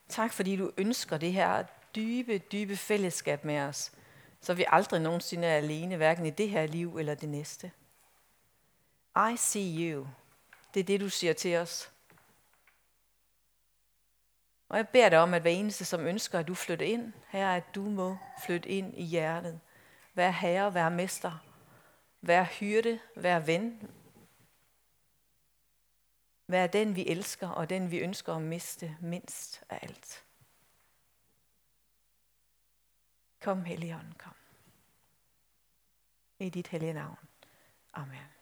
Tak 0.08 0.32
fordi 0.32 0.56
du 0.56 0.70
ønsker 0.76 1.18
det 1.18 1.32
her 1.32 1.64
dybe, 1.94 2.38
dybe 2.38 2.76
fællesskab 2.76 3.44
med 3.44 3.60
os, 3.60 3.92
så 4.40 4.54
vi 4.54 4.64
aldrig 4.68 5.00
nogensinde 5.00 5.48
er 5.48 5.56
alene, 5.56 5.96
hverken 5.96 6.26
i 6.26 6.30
det 6.30 6.50
her 6.50 6.66
liv 6.66 6.98
eller 6.98 7.14
det 7.14 7.28
næste. 7.28 7.72
I 9.16 9.36
see 9.36 9.92
you. 9.92 10.06
Det 10.74 10.80
er 10.80 10.84
det, 10.84 11.00
du 11.00 11.08
siger 11.08 11.32
til 11.32 11.56
os. 11.56 11.90
Og 14.68 14.76
jeg 14.76 14.88
beder 14.88 15.08
dig 15.08 15.18
om, 15.18 15.34
at 15.34 15.42
hver 15.42 15.50
eneste, 15.50 15.84
som 15.84 16.06
ønsker, 16.06 16.38
at 16.38 16.48
du 16.48 16.54
flytter 16.54 16.86
ind, 16.86 17.12
her, 17.28 17.50
at 17.50 17.74
du 17.74 17.82
må 17.82 18.16
flytte 18.44 18.68
ind 18.68 18.94
i 18.98 19.04
hjertet. 19.04 19.60
Vær 20.14 20.30
herre, 20.30 20.74
vær 20.74 20.88
mester. 20.88 21.44
Vær 22.20 22.44
hyrde, 22.44 22.98
vær 23.16 23.38
ven. 23.38 23.90
Være 26.46 26.66
den, 26.66 26.96
vi 26.96 27.06
elsker, 27.06 27.48
og 27.48 27.70
den, 27.70 27.90
vi 27.90 27.98
ønsker 27.98 28.34
at 28.34 28.42
miste 28.42 28.96
mindst 29.00 29.62
af 29.68 29.78
alt. 29.82 30.24
Kom, 33.40 33.64
Helligånden, 33.64 34.14
kom. 34.18 34.34
I 36.38 36.48
dit 36.48 36.66
hellige 36.66 36.92
navn. 36.92 37.18
Amen. 37.92 38.33